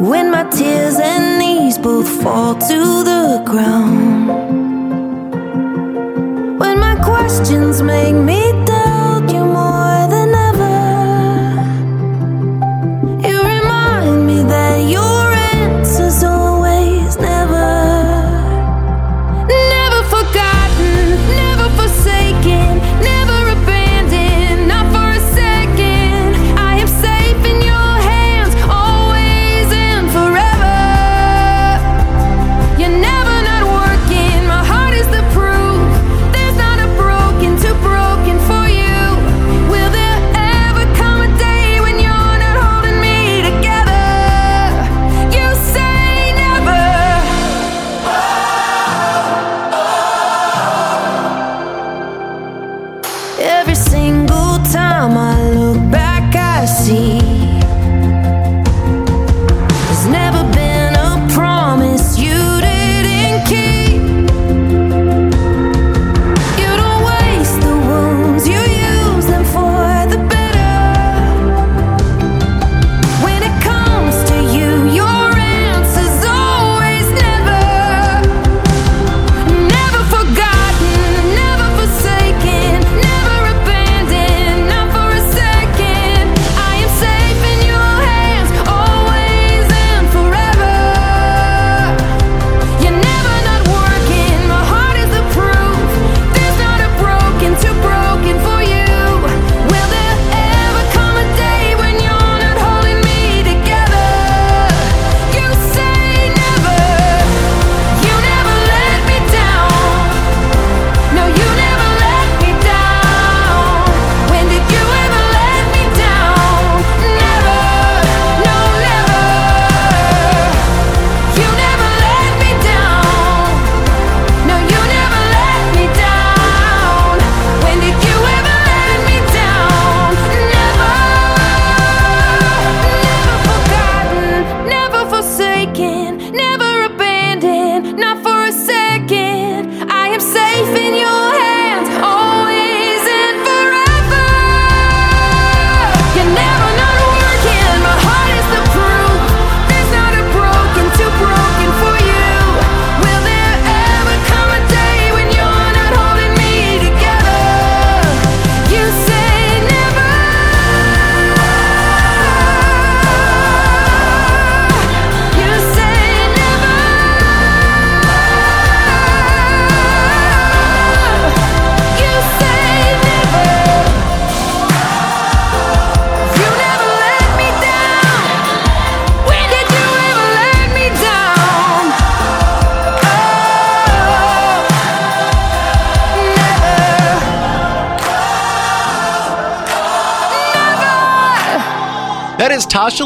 [0.00, 4.28] When my tears and knees both fall to the ground.
[6.60, 8.52] When my questions make me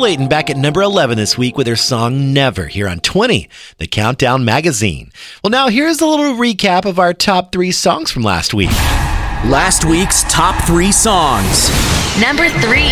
[0.02, 3.48] Layton back at number 11 this week with her song Never here on 20,
[3.78, 5.12] the Countdown Magazine.
[5.44, 8.72] Well, now here's a little recap of our top three songs from last week.
[9.46, 11.70] Last week's top three songs.
[12.20, 12.90] Number three.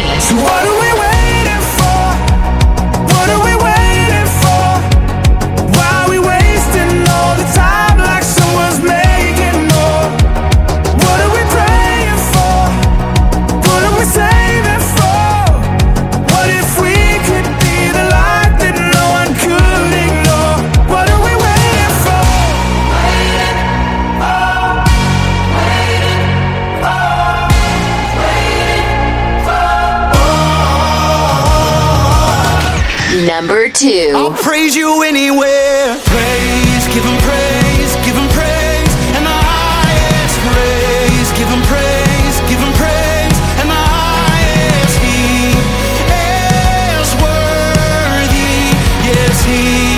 [33.72, 34.12] Two.
[34.14, 35.96] I'll praise you anywhere.
[36.04, 41.28] Praise, give him praise, give him praise, and the highest praise.
[41.38, 44.94] Give him praise, give him praise, and the highest.
[45.00, 45.56] He
[46.04, 48.76] is worthy.
[49.08, 49.96] Yes, he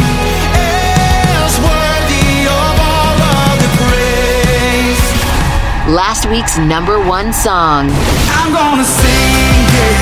[0.55, 5.03] is worthy of all of the praise.
[5.91, 7.91] Last week's number one song.
[8.39, 9.99] I'm gonna sing it.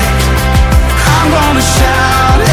[1.09, 2.50] I'm gonna shout it.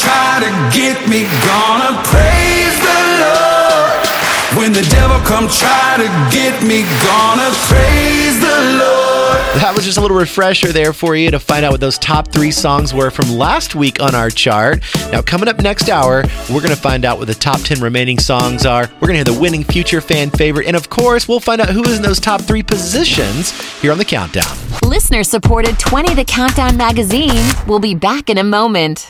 [0.00, 4.04] Try to get me, gonna praise the Lord.
[4.56, 9.14] When the devil come try to get me, gonna praise the Lord.
[9.56, 12.30] That was just a little refresher there for you to find out what those top
[12.32, 14.82] three songs were from last week on our chart.
[15.12, 18.18] Now, coming up next hour, we're going to find out what the top 10 remaining
[18.18, 18.90] songs are.
[19.00, 20.66] We're going to hear the winning future fan favorite.
[20.66, 23.98] And of course, we'll find out who is in those top three positions here on
[23.98, 24.56] the countdown.
[24.82, 27.44] Listener supported 20 The Countdown magazine.
[27.66, 29.08] We'll be back in a moment.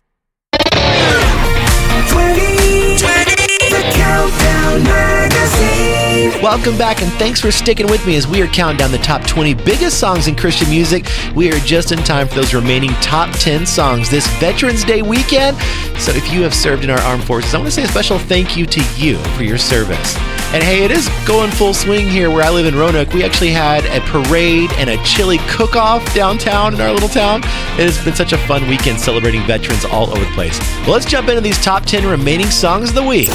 [6.44, 9.26] Welcome back, and thanks for sticking with me as we are counting down the top
[9.26, 11.06] 20 biggest songs in Christian music.
[11.34, 15.56] We are just in time for those remaining top 10 songs this Veterans Day weekend.
[15.98, 18.18] So if you have served in our armed forces, I want to say a special
[18.18, 20.33] thank you to you for your service.
[20.54, 23.12] And hey, it is going full swing here where I live in Roanoke.
[23.12, 27.40] We actually had a parade and a chili cook off downtown in our little town.
[27.40, 30.56] It has been such a fun weekend celebrating veterans all over the place.
[30.82, 33.30] Well, let's jump into these top 10 remaining songs of the week.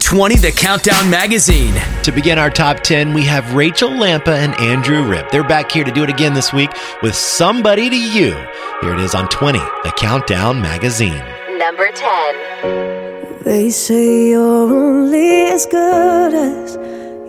[0.00, 1.72] 20 The Countdown Magazine.
[2.02, 5.30] To begin our top 10, we have Rachel Lampa and Andrew Ripp.
[5.30, 6.70] They're back here to do it again this week
[7.02, 8.32] with Somebody to You.
[8.82, 11.24] Here it is on 20, The Countdown Magazine.
[11.56, 13.19] Number 10.
[13.42, 16.76] They say you're only as good as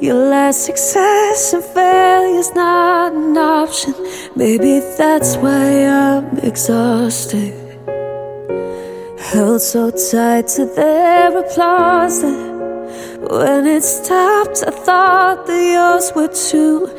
[0.03, 3.93] your last success, and failure's not an option.
[4.35, 7.53] Maybe that's why I'm exhausted.
[9.19, 12.51] Held so tight to their applause that
[13.29, 16.89] when it stopped, I thought that yours were too.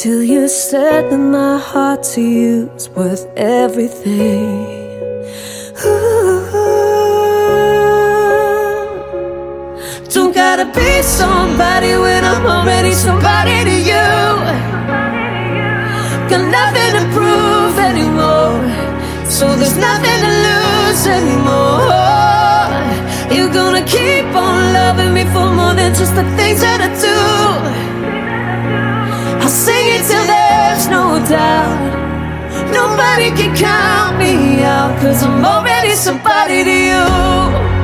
[0.00, 4.66] Till you said that my heart to you is worth everything.
[5.84, 6.15] Ooh.
[10.48, 14.08] Gotta be somebody when I'm already somebody to you.
[16.30, 18.62] Got nothing to prove anymore.
[19.36, 21.90] So there's nothing to lose anymore.
[23.34, 27.20] You're gonna keep on loving me for more than just the things that I do.
[29.42, 31.04] I'll sing it till there's no
[31.36, 31.78] doubt.
[32.80, 37.75] Nobody can count me out, cause I'm already somebody to you.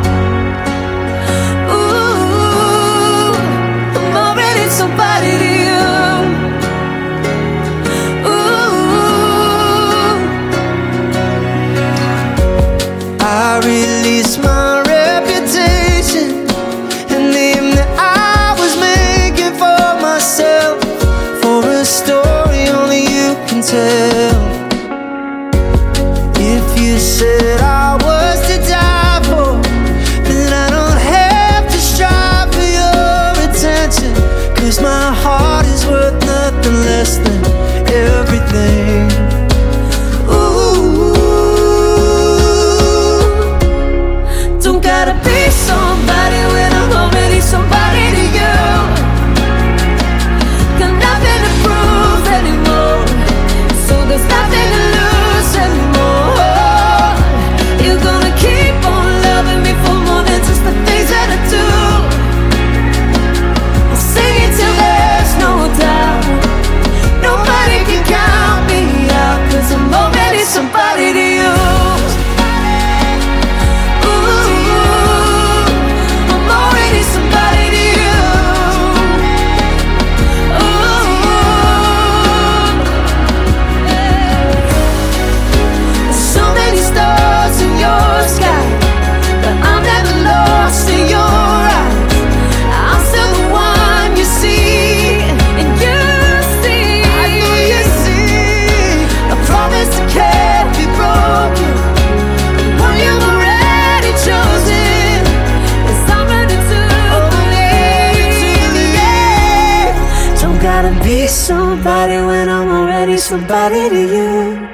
[113.33, 114.69] Somebody to you.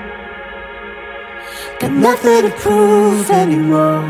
[1.79, 4.03] Got nothing to prove anymore.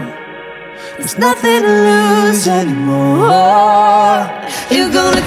[0.97, 3.29] There's nothing to lose anymore.
[4.71, 5.25] You're gonna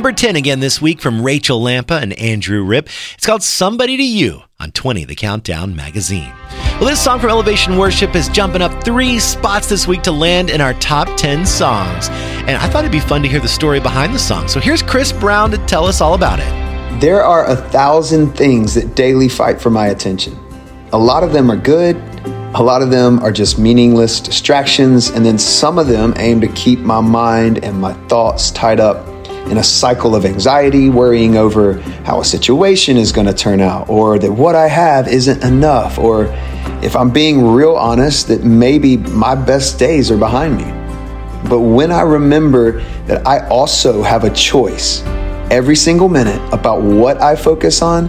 [0.00, 2.88] Number 10 again this week from Rachel Lampa and Andrew Ripp.
[3.12, 6.32] It's called Somebody to You on 20, the Countdown magazine.
[6.80, 10.48] Well, this song from Elevation Worship is jumping up three spots this week to land
[10.48, 12.08] in our top 10 songs.
[12.08, 14.48] And I thought it'd be fun to hear the story behind the song.
[14.48, 17.00] So here's Chris Brown to tell us all about it.
[17.02, 20.34] There are a thousand things that daily fight for my attention.
[20.94, 21.96] A lot of them are good,
[22.54, 26.48] a lot of them are just meaningless distractions, and then some of them aim to
[26.48, 29.06] keep my mind and my thoughts tied up
[29.46, 31.74] in a cycle of anxiety, worrying over
[32.04, 35.98] how a situation is going to turn out, or that what I have isn't enough,
[35.98, 36.26] or
[36.82, 40.64] if I'm being real honest, that maybe my best days are behind me.
[41.48, 45.02] But when I remember that I also have a choice
[45.50, 48.08] every single minute about what I focus on,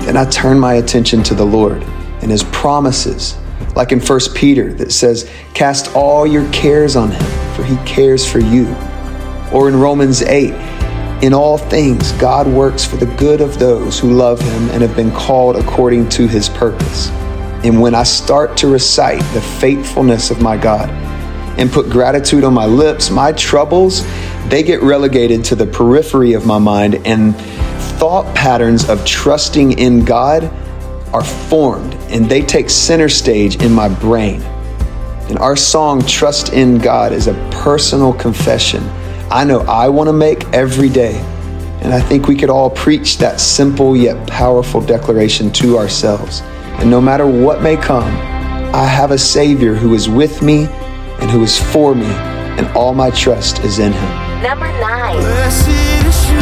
[0.00, 1.82] then I turn my attention to the Lord
[2.20, 3.38] and His promises.
[3.74, 8.30] Like in 1 Peter that says, Cast all your cares on Him, for He cares
[8.30, 8.66] for you.
[9.52, 10.52] Or in Romans 8,
[11.22, 14.96] in all things, God works for the good of those who love Him and have
[14.96, 17.10] been called according to His purpose.
[17.64, 20.90] And when I start to recite the faithfulness of my God,
[21.56, 24.04] and put gratitude on my lips, my troubles,
[24.48, 27.36] they get relegated to the periphery of my mind, and
[27.98, 30.44] thought patterns of trusting in God
[31.14, 34.42] are formed and they take center stage in my brain.
[35.28, 38.82] And our song, Trust in God, is a personal confession
[39.34, 41.16] I know I want to make every day.
[41.82, 46.42] And I think we could all preach that simple yet powerful declaration to ourselves.
[46.78, 48.06] And no matter what may come,
[48.72, 50.66] I have a Savior who is with me
[51.18, 54.40] and who is for me, and all my trust is in Him.
[54.40, 55.16] Number nine.
[55.16, 55.68] Blessed
[56.06, 56.38] assurance,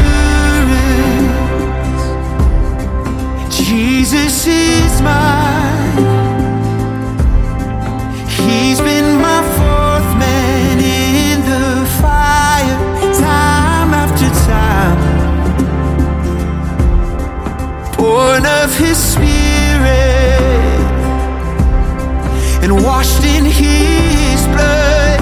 [3.57, 5.82] Jesus is mine.
[18.33, 19.83] Born of His Spirit
[22.63, 25.22] and washed in His blood.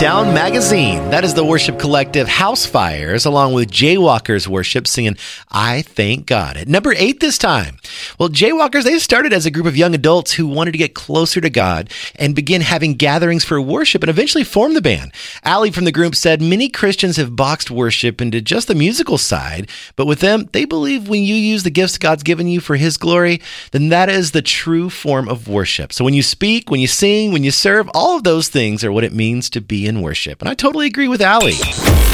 [0.00, 1.10] 20, the Countdown Magazine.
[1.10, 5.16] That is the worship collective Housefires, along with Jaywalkers Worship, singing
[5.50, 6.56] I Thank God.
[6.56, 7.76] At number eight this time.
[8.18, 11.40] Well, Jaywalkers, they started as a group of young adults who wanted to get closer
[11.40, 15.12] to God and begin having gatherings for worship and eventually formed the band.
[15.44, 19.68] Allie from the group said many Christians have boxed worship into just the musical side,
[19.96, 22.96] but with them, they believe when you use the gifts God's given you for His
[22.96, 23.40] glory,
[23.72, 25.92] then that is the true form of worship.
[25.92, 28.92] So when you speak, when you sing, when you serve, all of those things are
[28.92, 30.40] what it means to be in worship.
[30.40, 31.58] And I totally agree with Allie.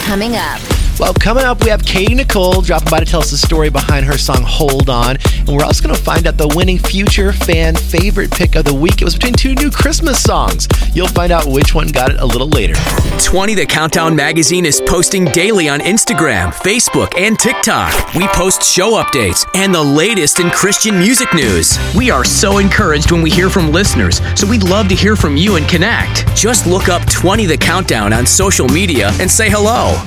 [0.05, 0.61] Coming up.
[0.99, 4.07] Well, coming up, we have Katy Nichole dropping by to tell us the story behind
[4.07, 5.19] her song Hold On.
[5.41, 8.73] And we're also going to find out the winning future fan favorite pick of the
[8.73, 9.03] week.
[9.03, 10.67] It was between two new Christmas songs.
[10.95, 12.73] You'll find out which one got it a little later.
[13.23, 18.15] 20 The Countdown magazine is posting daily on Instagram, Facebook, and TikTok.
[18.15, 21.79] We post show updates and the latest in Christian music news.
[21.95, 25.37] We are so encouraged when we hear from listeners, so we'd love to hear from
[25.37, 26.35] you and connect.
[26.35, 30.03] Just look up 20 The Countdown on social media and say hello.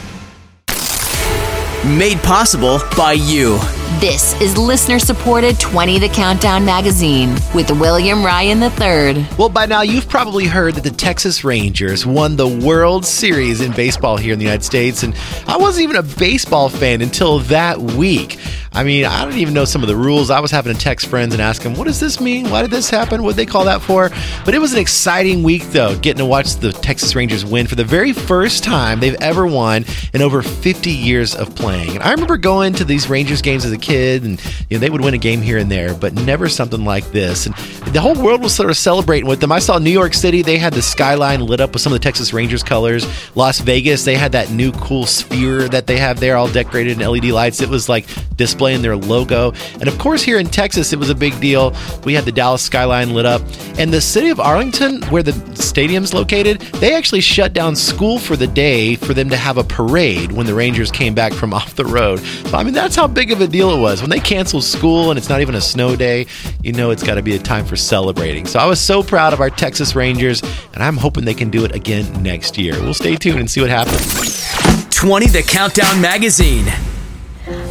[1.85, 3.57] Made possible by you.
[3.97, 9.25] This is listener supported 20 The Countdown magazine with William Ryan III.
[9.37, 13.73] Well, by now you've probably heard that the Texas Rangers won the World Series in
[13.73, 15.13] baseball here in the United States, and
[15.47, 18.37] I wasn't even a baseball fan until that week.
[18.71, 20.29] I mean, I don't even know some of the rules.
[20.29, 22.51] I was having to text friends and ask them, what does this mean?
[22.51, 23.23] Why did this happen?
[23.23, 24.11] What did they call that for?
[24.45, 27.73] But it was an exciting week, though, getting to watch the Texas Rangers win for
[27.73, 31.95] the very first time they've ever won in over 50 years of playing.
[31.95, 34.89] And I remember going to these Rangers games as a kid, and you know, they
[34.89, 37.45] would win a game here and there, but never something like this.
[37.45, 37.55] And
[37.93, 39.51] the whole world was sort of celebrating with them.
[39.51, 42.03] I saw New York City, they had the skyline lit up with some of the
[42.03, 43.07] Texas Rangers colors.
[43.35, 47.07] Las Vegas, they had that new cool sphere that they have there, all decorated in
[47.07, 47.61] LED lights.
[47.61, 48.05] It was like
[48.35, 49.53] displaying their logo.
[49.73, 51.75] And of course, here in Texas, it was a big deal.
[52.03, 53.41] We had the Dallas skyline lit up.
[53.77, 58.35] And the city of Arlington, where the stadium's located, they actually shut down school for
[58.35, 61.75] the day for them to have a parade when the Rangers came back from off
[61.75, 62.19] the road.
[62.19, 64.01] So, I mean, that's how big of a deal it was.
[64.01, 66.27] When they cancel school and it's not even a snow day,
[66.63, 68.45] you know it's got to be a time for celebrating.
[68.45, 70.41] So I was so proud of our Texas Rangers,
[70.73, 72.73] and I'm hoping they can do it again next year.
[72.81, 74.95] We'll stay tuned and see what happens.
[74.95, 76.65] 20 The Countdown Magazine.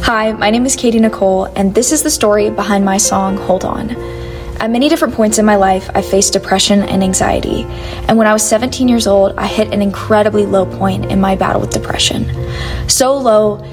[0.03, 3.65] Hi, my name is Katy Nichole, and this is the story behind my song Hold
[3.65, 3.89] On.
[4.59, 7.63] At many different points in my life, I faced depression and anxiety.
[8.09, 11.37] And when I was 17 years old, I hit an incredibly low point in my
[11.37, 12.29] battle with depression.
[12.89, 13.63] So low,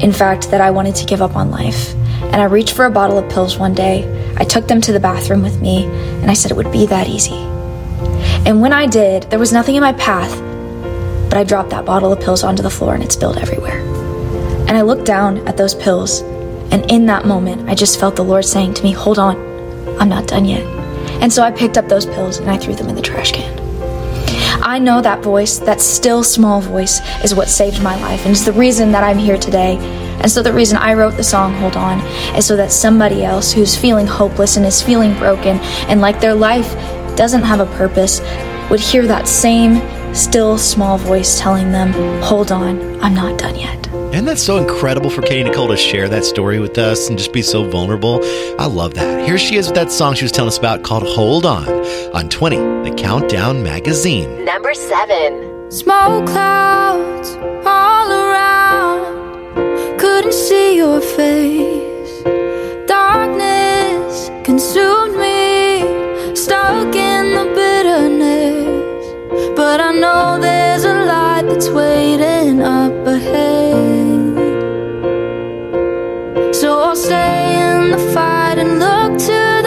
[0.00, 1.94] in fact, that I wanted to give up on life.
[2.22, 4.04] And I reached for a bottle of pills one day.
[4.36, 7.08] I took them to the bathroom with me, and I said it would be that
[7.08, 7.36] easy.
[8.46, 10.30] And when I did, there was nothing in my path,
[11.28, 13.80] but I dropped that bottle of pills onto the floor and it spilled everywhere.
[14.68, 16.20] And I looked down at those pills,
[16.70, 19.36] and in that moment, I just felt the Lord saying to me, Hold on,
[20.00, 20.64] I'm not done yet.
[21.20, 23.57] And so I picked up those pills and I threw them in the trash can.
[24.62, 28.44] I know that voice, that still small voice, is what saved my life and is
[28.44, 29.76] the reason that I'm here today.
[30.20, 32.00] And so the reason I wrote the song Hold On
[32.36, 35.58] is so that somebody else who's feeling hopeless and is feeling broken
[35.88, 36.72] and like their life
[37.16, 38.20] doesn't have a purpose
[38.70, 39.80] would hear that same
[40.14, 43.87] still small voice telling them, Hold on, I'm not done yet.
[44.18, 47.32] Isn't that so incredible for Katy Nichole to share that story with us and just
[47.32, 48.18] be so vulnerable?
[48.58, 49.24] I love that.
[49.24, 51.68] Here she is with that song she was telling us about called Hold On
[52.12, 54.44] on 20, the Countdown Magazine.
[54.44, 55.70] Number seven.
[55.70, 59.54] Smoke clouds all around,
[60.00, 62.24] couldn't see your face.
[62.88, 69.06] Darkness consumed me, stuck in the bitterness.
[69.56, 73.67] But I know there's a light that's waiting up ahead.
[76.98, 79.57] Stay in the fight and look to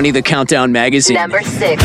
[0.00, 1.16] 20 The Countdown Magazine.
[1.16, 1.82] Number six.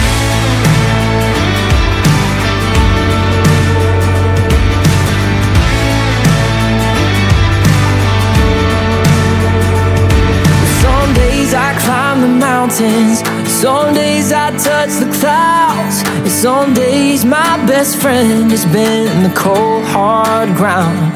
[10.80, 13.20] Some days I climb the mountains,
[13.52, 19.36] some days I touch the clouds, and some days my best friend has been the
[19.36, 21.12] cold hard ground.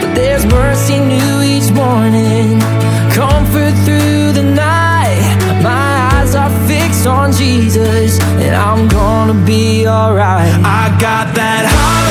[0.00, 2.60] But there's mercy new each morning,
[3.10, 4.79] comfort through the night.
[7.06, 10.52] On Jesus, and I'm gonna be alright.
[10.64, 12.09] I got that hallelujah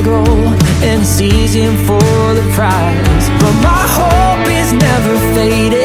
[0.00, 0.48] struggle
[0.82, 3.28] and a season for the prize.
[3.40, 5.79] But my hope is never faded,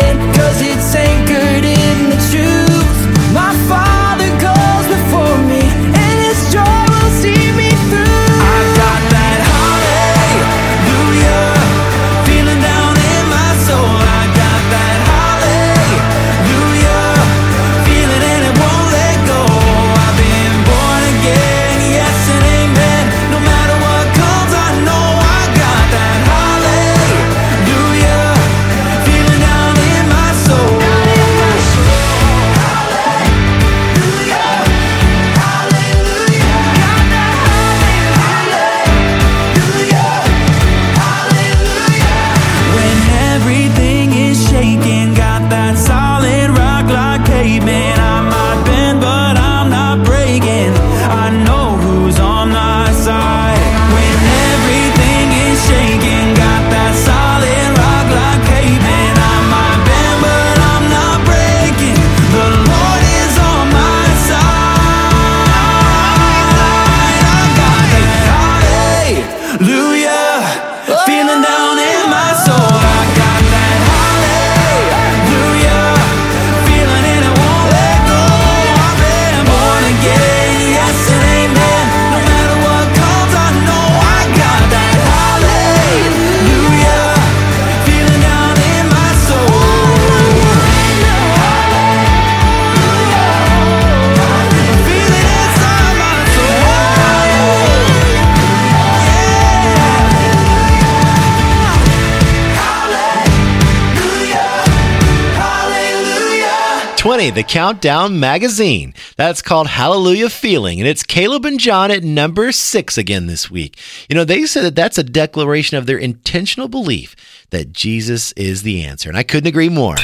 [107.36, 108.94] the Countdown Magazine.
[109.18, 113.78] That's called Hallelujah Feeling, and it's Caleb and John at number six again this week.
[114.08, 117.14] You know, they said that that's a declaration of their intentional belief
[117.50, 119.98] that Jesus is the answer, and I couldn't agree more.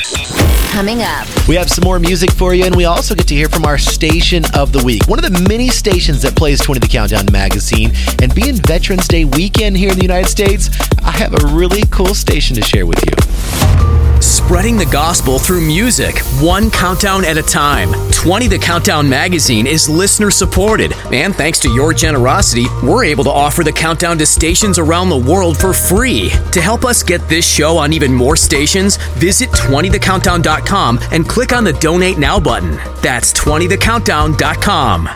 [0.72, 1.26] Coming up.
[1.48, 3.78] We have some more music for you, and we also get to hear from our
[3.78, 7.94] station of the week, one of the many stations that plays 20 the Countdown magazine.
[8.22, 10.70] And being Veterans Day weekend here in the United States,
[11.02, 14.11] I have a really cool station to share with you.
[14.22, 17.92] Spreading the gospel through music, one countdown at a time.
[18.12, 23.32] 20 The Countdown magazine is listener supported, and thanks to your generosity, we're able to
[23.32, 26.30] offer the countdown to stations around the world for free.
[26.52, 31.64] To help us get this show on even more stations, visit 20thecountdown.com and click on
[31.64, 32.76] the Donate Now button.
[33.02, 35.10] That's 20thecountdown.com.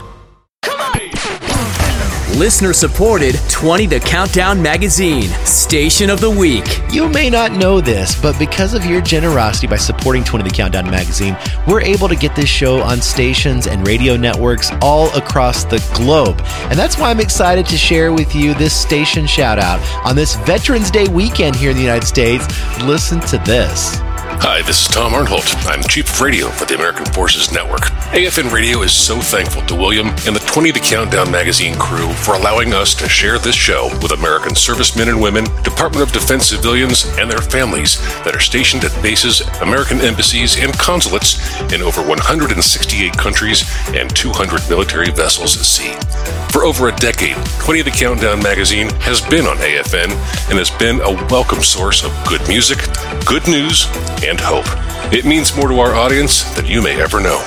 [2.36, 6.66] Listener supported 20 The Countdown magazine, station of the week.
[6.92, 10.92] You may not know this, but because of your generosity by supporting 20 The Countdown
[10.92, 15.82] magazine, we're able to get this show on stations and radio networks all across the
[15.96, 16.42] globe.
[16.70, 20.36] And that's why I'm excited to share with you this station shout out on this
[20.36, 22.46] Veterans Day weekend here in the United States.
[22.84, 24.02] Listen to this.
[24.38, 25.66] Hi, this is Tom Arnholt.
[25.66, 27.84] I'm Chief of Radio for the American Forces Network.
[28.12, 32.34] AFN Radio is so thankful to William and the 20 The Countdown magazine crew for
[32.34, 37.06] allowing us to share this show with American servicemen and women, Department of Defense civilians,
[37.20, 41.38] and their families that are stationed at bases, American embassies, and consulates
[41.72, 45.94] in over 168 countries and 200 military vessels at sea.
[46.52, 50.10] For over a decade, 20 of The Countdown magazine has been on AFN
[50.50, 52.80] and has been a welcome source of good music,
[53.28, 53.86] good news,
[54.26, 54.66] and hope.
[55.14, 57.38] It means more to our audience than you may ever know.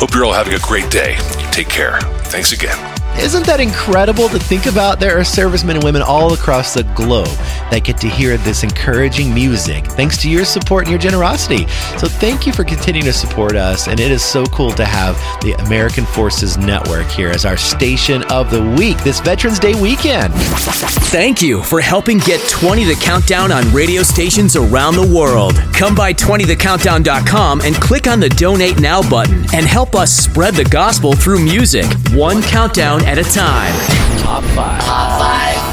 [0.00, 1.16] Hope you're all having a great day.
[1.52, 2.00] Take care.
[2.32, 2.93] Thanks again.
[3.18, 4.98] Isn't that incredible to think about?
[4.98, 7.28] There are servicemen and women all across the globe
[7.70, 11.66] that get to hear this encouraging music thanks to your support and your generosity.
[11.96, 13.86] So thank you for continuing to support us.
[13.86, 18.24] And it is so cool to have the American Forces Network here as our station
[18.24, 20.34] of the week this Veterans Day weekend.
[20.34, 25.54] Thank you for helping get 20 the Countdown on radio stations around the world.
[25.72, 30.64] Come by 20thecountdown.com and click on the Donate Now button and help us spread the
[30.64, 33.74] gospel through music, one countdown at a time.
[34.20, 34.82] Top five.
[34.82, 35.64] Top five.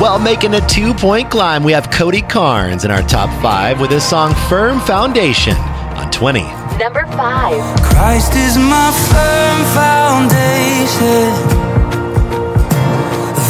[0.00, 3.90] Well, making a two point climb, we have Cody Carnes in our top five with
[3.90, 6.40] his song Firm Foundation on 20.
[6.78, 7.60] Number five.
[7.82, 11.30] Christ is my firm foundation,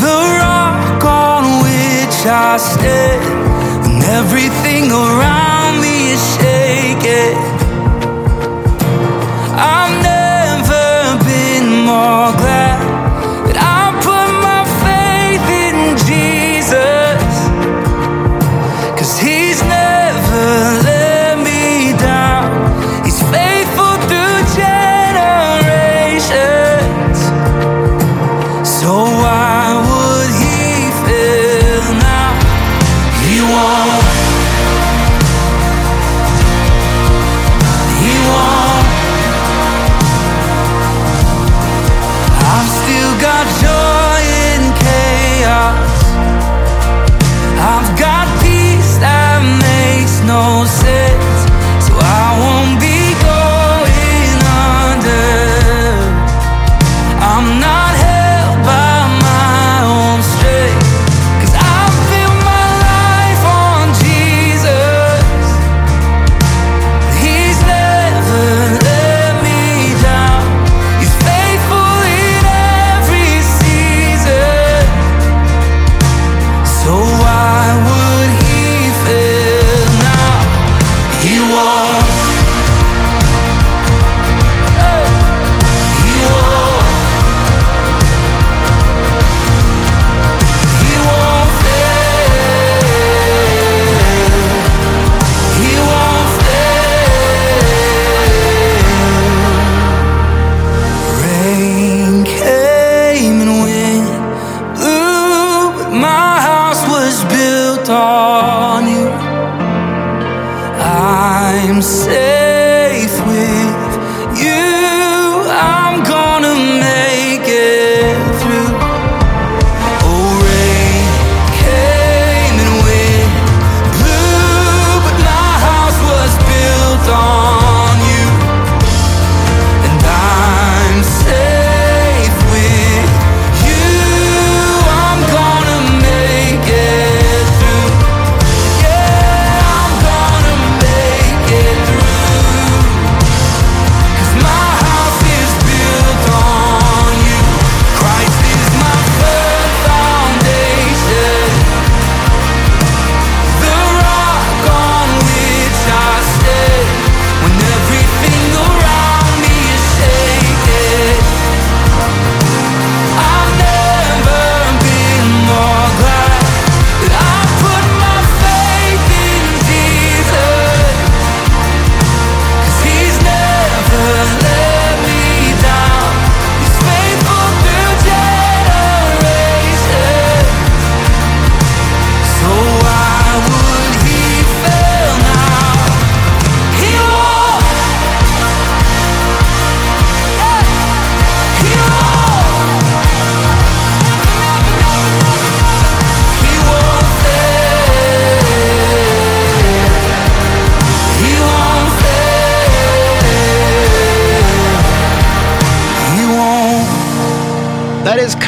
[0.03, 3.43] the rock on which I stand.
[3.87, 7.39] When everything around me is shaking,
[9.57, 10.22] I've never been
[11.85, 12.92] more glad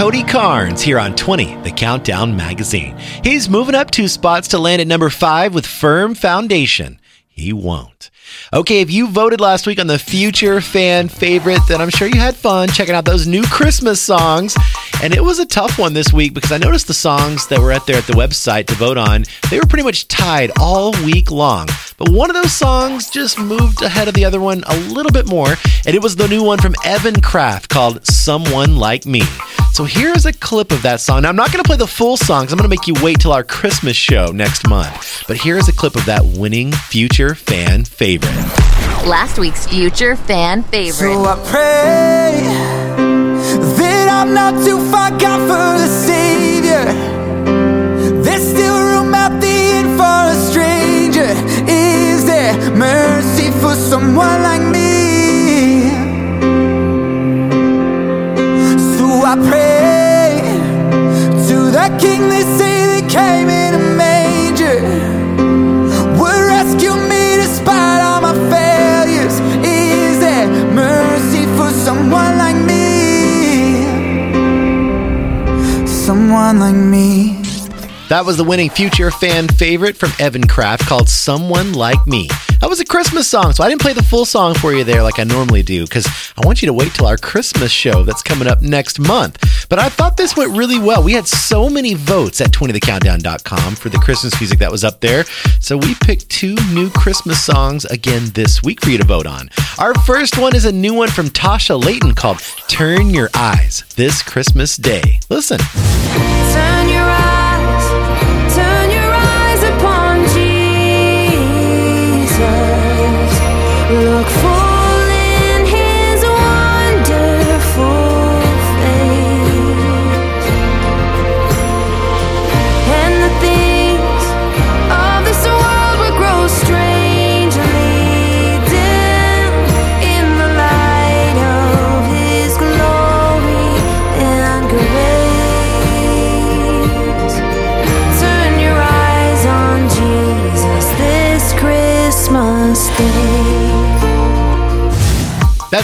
[0.05, 2.95] Cody Carnes here on 20, the Countdown Magazine.
[3.23, 7.01] He's moving up two spots to land at number five with Firm Foundation.
[7.27, 8.11] He won't.
[8.53, 12.21] Okay, if you voted last week on the future fan favorite, then I'm sure you
[12.21, 14.55] had fun checking out those new Christmas songs.
[15.03, 17.73] And it was a tough one this week because I noticed the songs that were
[17.73, 21.31] out there at the website to vote on, they were pretty much tied all week
[21.31, 21.67] long.
[21.97, 25.27] But one of those songs just moved ahead of the other one a little bit
[25.27, 25.55] more,
[25.87, 29.23] and it was the new one from Evan Craft called Someone Like Me.
[29.75, 31.23] So here's a clip of that song.
[31.23, 32.95] Now, I'm not going to play the full song 'cause I'm going to make you
[33.03, 35.25] wait till our Christmas show next month.
[35.27, 38.31] But here's a clip of that winning future fan favorite.
[39.05, 41.15] Last week's future fan favorite.
[41.15, 42.41] So I pray
[43.79, 46.85] that I'm not too far gone for a savior.
[48.23, 51.31] There's still room out the end for a stranger.
[51.67, 54.94] Is there mercy for someone like me?
[63.15, 64.81] Came in a.
[66.19, 69.39] Would rescue me despite all my failures.
[69.65, 73.87] Is there mercy for someone like me?
[75.87, 77.41] Someone like me.
[78.09, 82.29] That was the winning future fan favorite from Evan Craft called Someone Like Me.
[82.61, 85.03] That was a Christmas song, so I didn't play the full song for you there
[85.03, 86.07] like I normally do because
[86.37, 89.67] I want you to wait till our Christmas show that's coming up next month.
[89.69, 91.03] But I thought this went really well.
[91.03, 95.25] We had so many votes at 20thecountdown.com for the Christmas music that was up there.
[95.61, 99.51] So we picked two new Christmas songs again this week for you to vote on.
[99.79, 104.23] Our first one is a new one from Tasha Layton called Turn Your Eyes This
[104.23, 105.21] Christmas Day.
[105.29, 105.59] Listen.
[105.59, 108.04] Turn your eyes,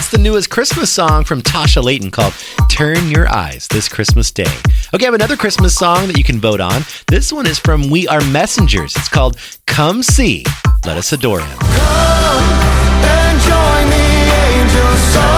[0.01, 2.33] That's the newest Christmas song from Tasha Layton called
[2.71, 4.51] Turn Your Eyes This Christmas Day.
[4.95, 6.81] Okay, I have another Christmas song that you can vote on.
[7.05, 8.95] This one is from We Are Messengers.
[8.95, 9.37] It's called
[9.67, 10.43] Come See,
[10.87, 11.59] Let Us Adore Him.
[11.61, 14.01] And join the
[14.49, 15.30] angels'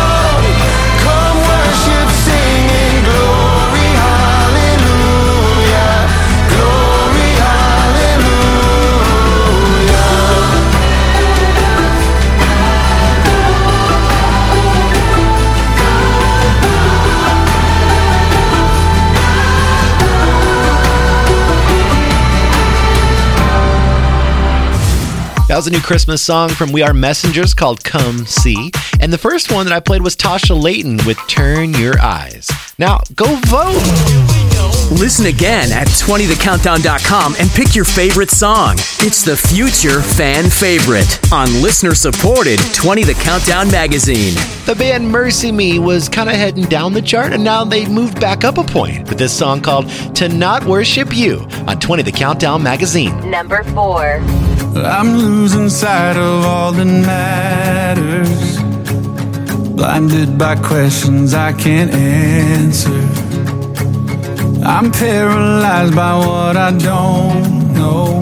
[25.53, 28.71] That was a new Christmas song from We Are Messengers called Come See.
[28.99, 32.49] And the first one that I played was Tasha Layton with Turn Your Eyes.
[32.79, 34.52] Now, go vote.
[34.99, 38.75] Listen again at 20thecountdown.com and pick your favorite song.
[38.99, 44.33] It's the future fan favorite on listener supported 20 The Countdown magazine.
[44.65, 48.43] The band MercyMe was kind of heading down the chart, and now they've moved back
[48.43, 52.61] up a point with this song called To Not Worship You on 20 The Countdown
[52.63, 53.29] magazine.
[53.29, 54.19] Number four.
[54.75, 58.57] I'm losing sight of all that matters.
[59.75, 63.22] Blinded by questions I can't answer.
[64.65, 68.21] I'm paralyzed by what I don't know.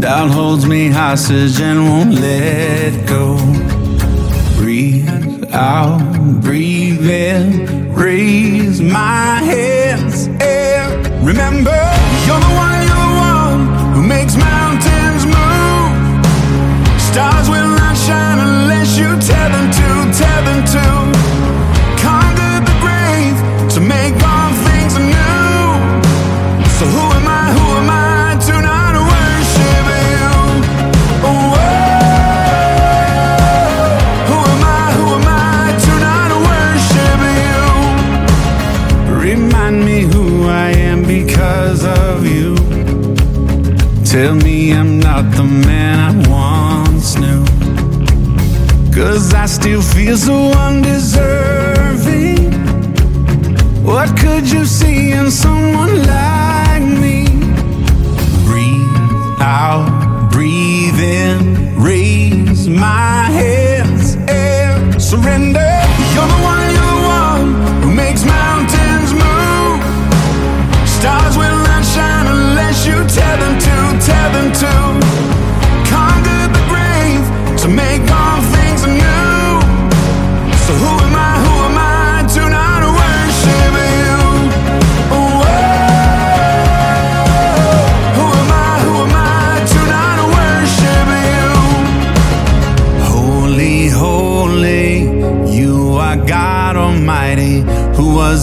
[0.00, 3.36] Doubt holds me hostage and won't let go.
[4.56, 6.00] Breathe out,
[6.42, 10.26] breathe in, raise my hands.
[10.40, 11.78] And remember,
[12.26, 17.00] you're the one, you're the one who makes mountains move.
[17.00, 21.45] Stars will not shine unless you tell them to, tell them to.
[44.16, 47.44] Tell me I'm not the man I once knew.
[48.90, 52.50] Cause I still feel so undeserving.
[53.84, 56.25] What could you see in someone like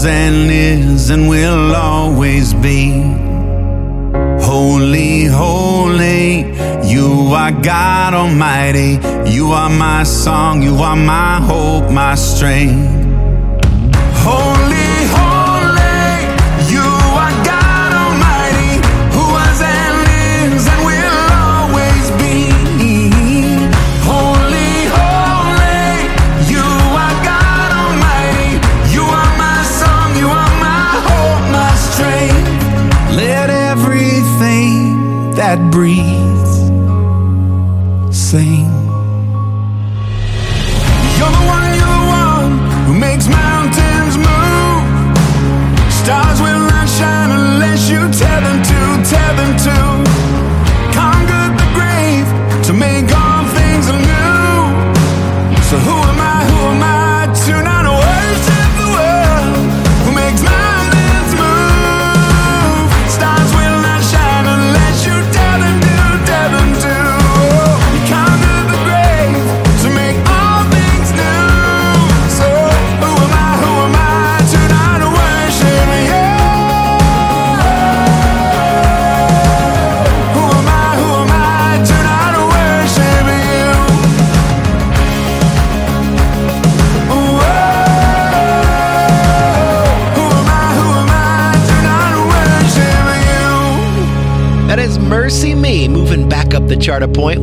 [0.05, 2.91] and is and will always be.
[4.41, 6.39] Holy, holy,
[6.85, 8.99] you are God Almighty.
[9.29, 13.02] You are my song, you are my hope, my strength.
[35.53, 36.12] That breathes.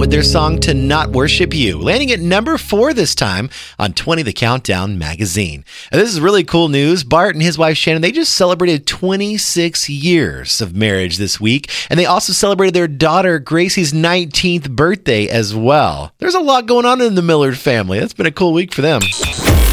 [0.00, 4.22] With their song To Not Worship You, landing at number four this time on 20
[4.22, 5.62] The Countdown magazine.
[5.92, 7.04] And this is really cool news.
[7.04, 12.00] Bart and his wife Shannon, they just celebrated 26 years of marriage this week, and
[12.00, 16.14] they also celebrated their daughter Gracie's 19th birthday as well.
[16.16, 18.00] There's a lot going on in the Millard family.
[18.00, 19.02] That's been a cool week for them.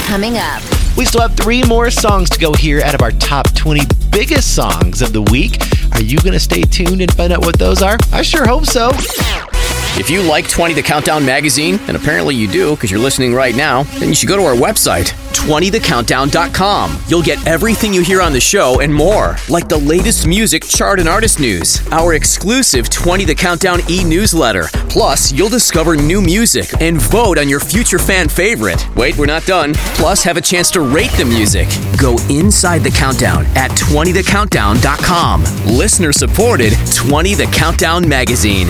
[0.08, 0.62] Coming up.
[0.98, 3.80] We still have three more songs to go here out of our top 20
[4.12, 5.62] biggest songs of the week.
[5.94, 7.96] Are you going to stay tuned and find out what those are?
[8.12, 8.92] I sure hope so.
[10.00, 13.56] If you like 20 The Countdown magazine, and apparently you do because you're listening right
[13.56, 16.98] now, then you should go to our website, 20thecountdown.com.
[17.08, 21.00] You'll get everything you hear on the show and more, like the latest music, chart,
[21.00, 24.68] and artist news, our exclusive 20 The Countdown e newsletter.
[24.88, 28.88] Plus, you'll discover new music and vote on your future fan favorite.
[28.96, 29.74] Wait, we're not done.
[29.96, 31.68] Plus, have a chance to rate the music.
[32.00, 35.44] Go inside the countdown at 20thecountdown.com.
[35.76, 38.70] Listener supported 20 The Countdown magazine.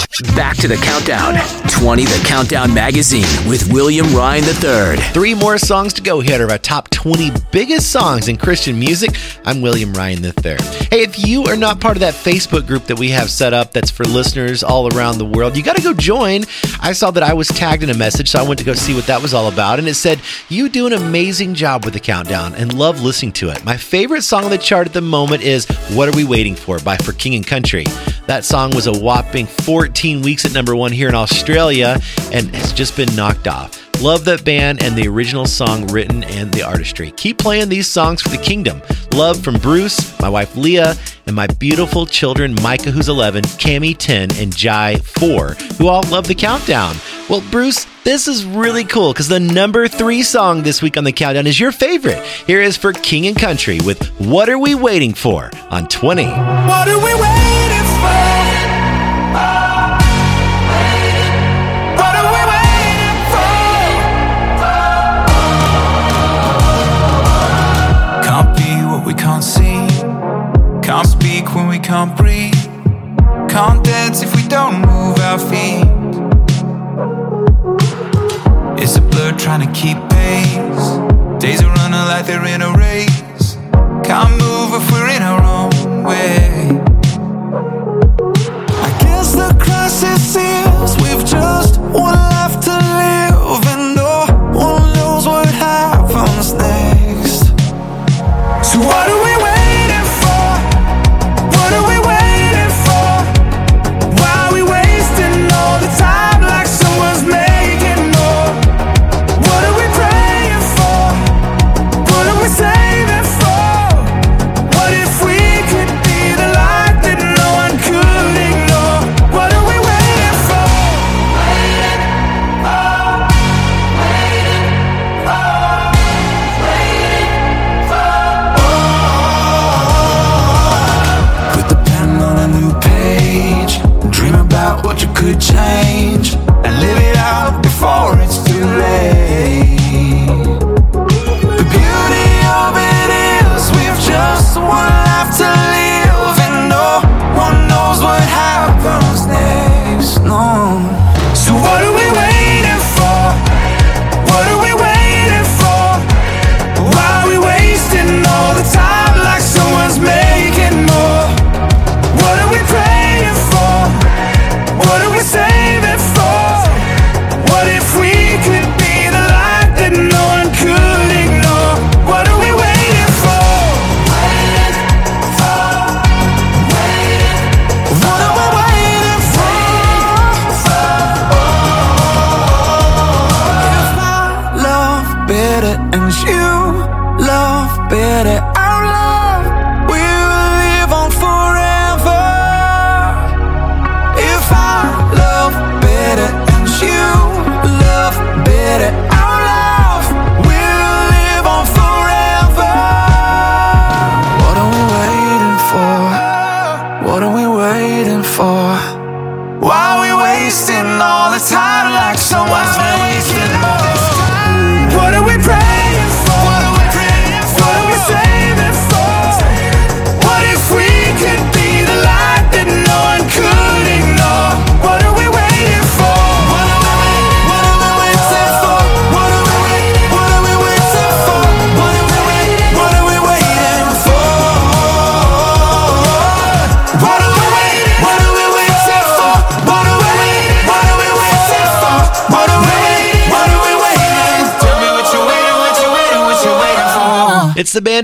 [0.35, 1.35] Back to the countdown.
[1.69, 5.01] 20 The Countdown magazine with William Ryan III.
[5.13, 9.11] Three more songs to go here of our top 20 biggest songs in Christian music.
[9.45, 10.57] I'm William Ryan III.
[10.91, 13.71] Hey, if you are not part of that Facebook group that we have set up
[13.71, 16.43] that's for listeners all around the world, you got to go join.
[16.81, 18.93] I saw that I was tagged in a message, so I went to go see
[18.93, 19.79] what that was all about.
[19.79, 20.19] And it said,
[20.49, 23.63] You do an amazing job with the countdown and love listening to it.
[23.63, 26.79] My favorite song on the chart at the moment is What Are We Waiting For
[26.79, 27.85] by For King and Country.
[28.27, 31.99] That song was a whopping 14 weeks at number one here in Australia
[32.33, 33.79] and has just been knocked off.
[34.01, 37.11] Love that band and the original song written and the artistry.
[37.11, 38.81] Keep playing these songs for the kingdom.
[39.13, 40.95] Love from Bruce, my wife Leah,
[41.27, 46.27] and my beautiful children Micah, who's 11, Cami, 10, and Jai, 4, who all love
[46.27, 46.95] the countdown.
[47.29, 51.11] Well, Bruce, this is really cool because the number three song this week on the
[51.11, 52.23] countdown is your favorite.
[52.47, 56.23] Here is for King and Country with What Are We Waiting For on 20.
[56.25, 58.40] What are we waiting for?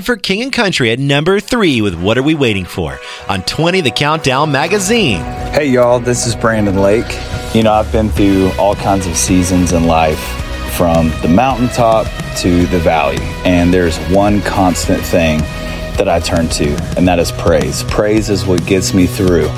[0.08, 2.98] For King and Country at number three with What Are We Waiting For
[3.28, 5.20] on 20 The Countdown magazine.
[5.52, 7.20] Hey, y'all, this is Brandon Lake.
[7.54, 10.18] You know, I've been through all kinds of seasons in life,
[10.78, 12.08] from the mountaintop
[12.38, 15.40] to the valley, and there's one constant thing
[15.98, 17.84] that I turn to, and that is praise.
[17.84, 19.50] Praise is what gets me through.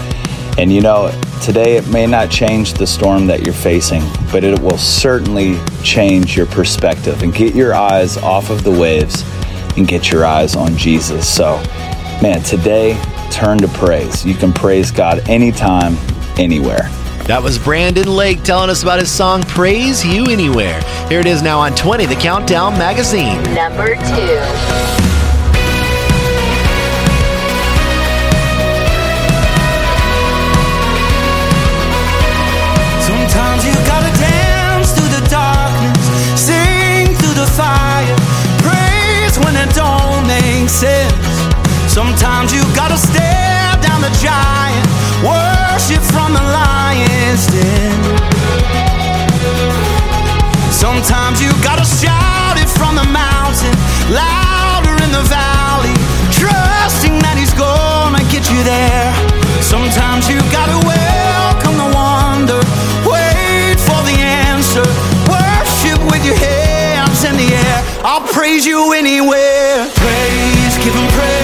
[0.57, 1.11] And you know,
[1.43, 4.01] today it may not change the storm that you're facing,
[4.31, 9.23] but it will certainly change your perspective and get your eyes off of the waves
[9.79, 11.27] and get your eyes on Jesus.
[11.27, 11.55] So,
[12.21, 13.01] man, today
[13.31, 14.25] turn to praise.
[14.25, 15.95] You can praise God anytime,
[16.37, 16.89] anywhere.
[17.25, 20.81] That was Brandon Lake telling us about his song Praise You Anywhere.
[21.07, 23.41] Here it is now on 20 The Countdown magazine.
[23.53, 24.98] Number two.
[41.87, 44.85] Sometimes you gotta stare down the giant,
[45.25, 47.97] worship from the lion's den.
[50.71, 53.73] Sometimes you gotta shout it from the mountain,
[54.13, 55.91] louder in the valley,
[56.31, 59.11] trusting that he's gonna get you there.
[59.61, 62.61] Sometimes you gotta welcome the wonder,
[63.09, 64.85] wait for the answer,
[65.27, 67.83] worship with your hands in the air.
[68.05, 69.98] I'll praise you anywhere.
[70.81, 71.38] Give him praise,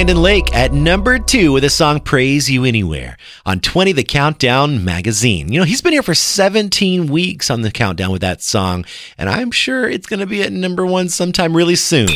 [0.00, 4.84] Brandon Lake at number two with the song Praise You Anywhere on 20 The Countdown
[4.84, 5.52] magazine.
[5.52, 8.84] You know, he's been here for 17 weeks on the countdown with that song,
[9.16, 12.08] and I'm sure it's going to be at number one sometime really soon.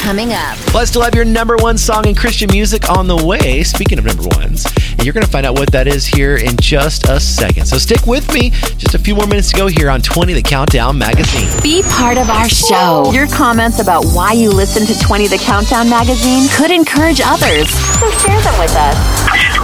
[0.00, 0.56] Coming up.
[0.58, 3.64] Plus, still have your number one song in Christian music on the way.
[3.64, 6.56] Speaking of number ones, and you're going to find out what that is here in
[6.58, 7.66] just a second.
[7.66, 8.50] So stick with me.
[8.78, 11.48] Just a few more minutes to go here on 20 The Countdown magazine.
[11.60, 13.10] Be part of our show.
[13.12, 17.68] Your comments about why you listen to 20 The Countdown magazine could encourage others.
[17.98, 18.96] So share them with us.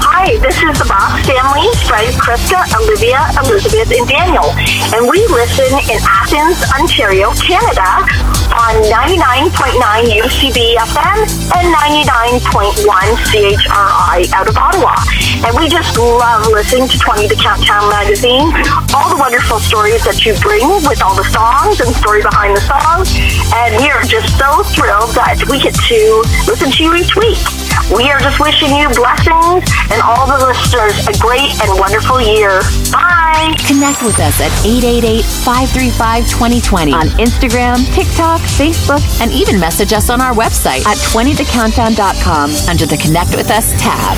[0.04, 4.50] Hi, this is the Box family, Fred, Krista, Olivia, Elizabeth, and Daniel.
[4.90, 8.02] And we listen in Athens, Ontario, Canada
[8.50, 9.78] on 99.9
[10.10, 11.18] UCB FM
[11.54, 12.82] and 99.1
[13.30, 14.94] CHRI out of Ottawa.
[15.46, 18.50] And we just love listening to 20 The Countdown magazine,
[18.94, 22.64] all the wonderful stories that you bring with all the songs and story behind the
[22.66, 23.14] songs.
[23.54, 26.00] And we are just so thrilled that we get to
[26.50, 27.38] listen to you each week.
[27.94, 32.60] We are just wishing you blessings and all the listeners a great and wonderful year.
[32.90, 33.54] Bye.
[33.66, 40.32] Connect with us at 888-535-2020 on Instagram, TikTok, Facebook, and even message us on our
[40.34, 44.16] website at 20thecountdown.com under the Connect with Us tab.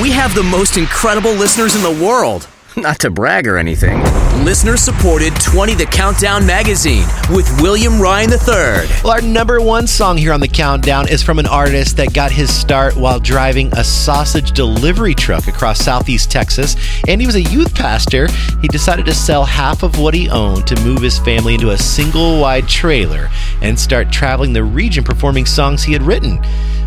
[0.00, 2.48] We have the most incredible listeners in the world.
[2.76, 4.00] Not to brag or anything.
[4.44, 8.88] Listener supported 20 The Countdown magazine with William Ryan III.
[9.04, 12.32] Well, our number one song here on the countdown is from an artist that got
[12.32, 16.76] his start while driving a sausage delivery truck across southeast Texas.
[17.06, 18.26] And he was a youth pastor.
[18.62, 21.78] He decided to sell half of what he owned to move his family into a
[21.78, 23.28] single wide trailer
[23.60, 26.40] and start traveling the region performing songs he had written.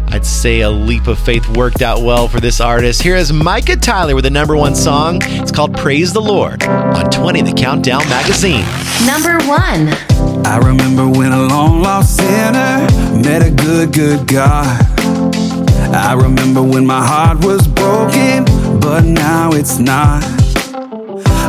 [0.09, 3.01] I'd say a leap of faith worked out well for this artist.
[3.01, 5.19] Here is Micah Tyler with the number one song.
[5.23, 8.65] It's called Praise the Lord on 20 The Countdown magazine.
[9.05, 9.89] Number one.
[10.45, 12.87] I remember when a long lost sinner
[13.21, 14.85] met a good, good God.
[15.93, 18.45] I remember when my heart was broken,
[18.79, 20.23] but now it's not.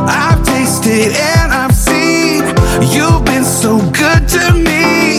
[0.09, 2.43] I've tasted and I've seen
[2.93, 5.17] you've been so good to me.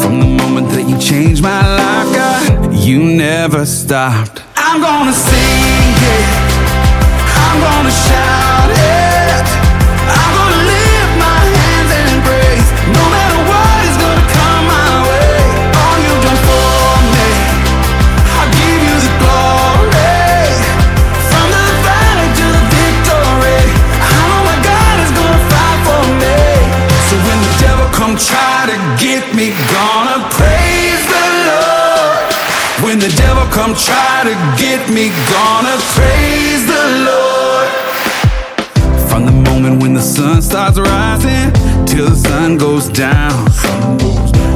[0.00, 4.42] From the moment that you changed my life, God, you never stopped.
[4.56, 6.28] I'm gonna sing it,
[7.46, 8.99] I'm gonna shout it,
[35.00, 37.68] me, gonna praise the Lord.
[39.08, 41.52] From the moment when the sun starts rising
[41.86, 43.32] till the sun goes down.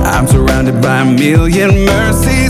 [0.05, 2.44] I'm surrounded by a million mercies.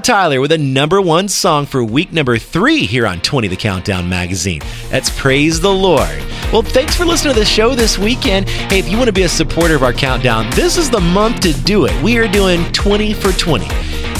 [0.00, 4.08] Tyler with a number one song for week number three here on 20 The Countdown
[4.08, 4.60] magazine.
[4.90, 6.18] That's Praise the Lord.
[6.52, 8.48] Well, thanks for listening to the show this weekend.
[8.48, 11.40] Hey, if you want to be a supporter of our countdown, this is the month
[11.40, 12.02] to do it.
[12.02, 13.66] We are doing 20 for 20.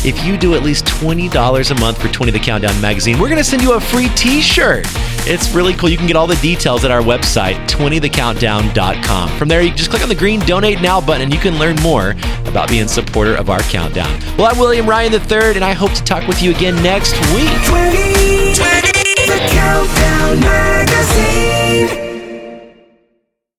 [0.02, 3.36] If you do at least $20 a month for 20 The Countdown magazine, we're going
[3.36, 4.86] to send you a free t shirt.
[5.26, 5.90] It's really cool.
[5.90, 9.28] You can get all the details at our website, 20thecountdown.com.
[9.38, 11.76] From there, you just click on the green Donate Now button and you can learn
[11.82, 12.14] more
[12.50, 14.10] about being a supporter of our countdown.
[14.36, 17.48] Well, I'm William Ryan III, and I hope to talk with you again next week.
[17.66, 18.90] 20, 20,
[19.26, 21.49] the Countdown Magazine.